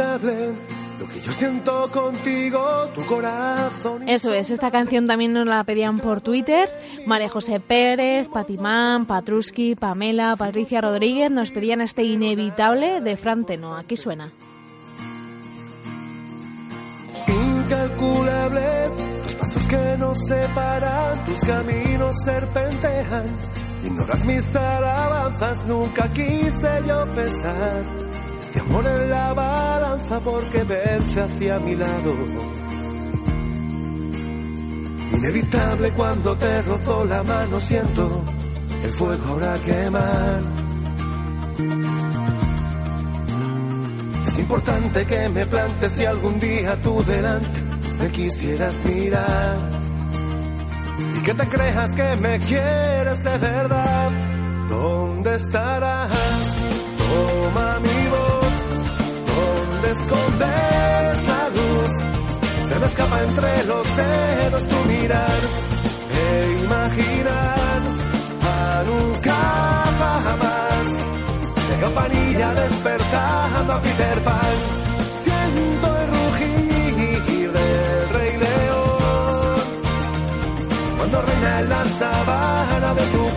[0.00, 4.08] Lo que yo siento contigo, tu corazón.
[4.08, 6.70] Eso es, esta canción también nos la pedían por Twitter.
[7.04, 13.76] María José Pérez, Patimán, Patruski, Pamela, Patricia Rodríguez nos pedían este inevitable de Fran Teno.
[13.76, 14.32] Aquí suena.
[17.28, 18.88] Incalculable,
[19.24, 23.24] los pasos que nos separan, tus caminos serpentean.
[23.84, 28.09] Ignoras mis alabanzas, nunca quise yo pensar
[28.50, 32.14] este amor en la balanza porque vence hacia mi lado.
[35.16, 38.24] Inevitable cuando te rozó la mano siento
[38.82, 40.42] el fuego ahora quemar.
[44.26, 47.60] Es importante que me plantes si algún día tú delante
[48.00, 49.58] me quisieras mirar.
[51.18, 54.10] Y que te creas que me quieres de verdad.
[54.68, 56.10] ¿Dónde estarás?
[56.98, 58.29] Toma mi voz
[59.90, 61.90] escondes la luz?
[62.68, 65.40] Se me escapa entre los dedos tu mirar
[66.22, 67.82] e imaginar
[68.42, 69.40] a nunca
[70.26, 70.86] jamás.
[71.68, 74.56] De campanilla despertando a Peter Pan.
[75.24, 79.62] Siento el rugir del rey león.
[80.98, 83.29] Cuando reina en la sabana de tu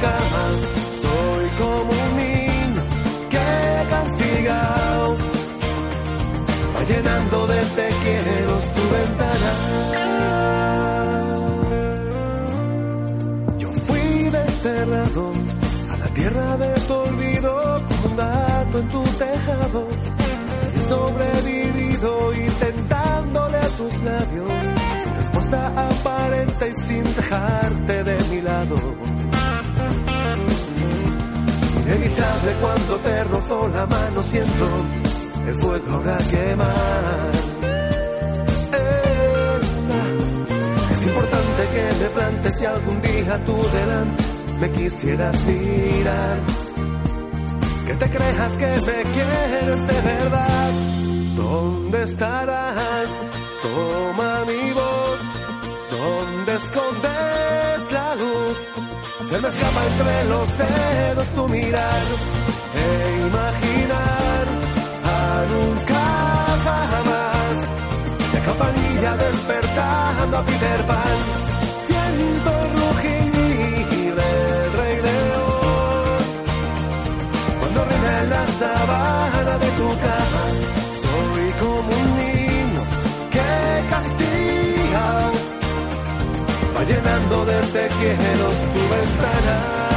[7.43, 9.51] llenando de te quiero tu ventana.
[13.57, 15.31] Yo fui desterrado
[15.91, 19.87] a la tierra de tu olvido como un en tu tejado.
[20.49, 24.49] Así he sobrevivido intentándole a tus labios,
[25.03, 28.75] sin respuesta aparente y sin dejarte de mi lado.
[31.83, 35.02] Inevitable cuando te rozó la mano, siento
[35.47, 37.03] el fuego ahora quemar.
[38.73, 39.59] Eh,
[40.93, 44.23] Es importante que me plantes si algún día tú delante
[44.61, 46.37] me quisieras mirar.
[47.87, 50.71] Que te creas que me quieres de verdad.
[51.35, 53.09] ¿Dónde estarás?
[53.61, 55.19] Toma mi voz.
[55.91, 58.57] ¿Dónde escondes la luz?
[59.29, 62.03] Se me escapa entre los dedos tu mirar
[62.75, 64.22] e imaginar
[65.47, 66.03] nunca
[66.65, 67.57] jamás.
[68.33, 71.17] De campanilla despertando a Peter Pan.
[71.87, 76.21] Siento el rugir del rey león.
[77.59, 80.45] Cuando reina la sabana de tu cama,
[81.03, 82.81] soy como un niño
[83.31, 85.05] que castiga
[86.75, 89.92] va llenando de te quiero tu ventana.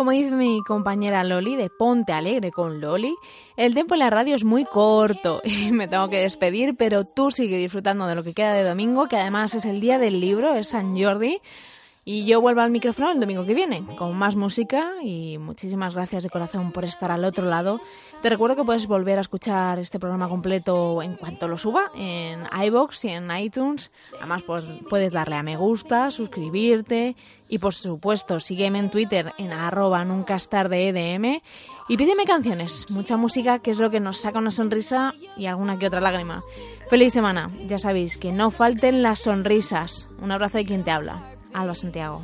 [0.00, 3.14] Como dice mi compañera Loli de Ponte Alegre con Loli,
[3.54, 7.30] el tiempo en la radio es muy corto y me tengo que despedir, pero tú
[7.30, 10.54] sigue disfrutando de lo que queda de domingo, que además es el día del libro,
[10.54, 11.42] es San Jordi.
[12.02, 16.22] Y yo vuelvo al micrófono el domingo que viene con más música y muchísimas gracias
[16.22, 17.78] de corazón por estar al otro lado.
[18.22, 22.44] Te recuerdo que puedes volver a escuchar este programa completo en cuanto lo suba en
[22.66, 23.90] iBox y en iTunes.
[24.18, 27.16] Además pues, puedes darle a me gusta, suscribirte
[27.48, 31.40] y por supuesto sígueme en Twitter en arroba nunca tarde EDM
[31.88, 35.78] y pídeme canciones, mucha música que es lo que nos saca una sonrisa y alguna
[35.78, 36.42] que otra lágrima.
[36.90, 40.08] Feliz semana, ya sabéis que no falten las sonrisas.
[40.20, 41.22] Un abrazo de quien te habla.
[41.54, 42.20] Alba Santiago.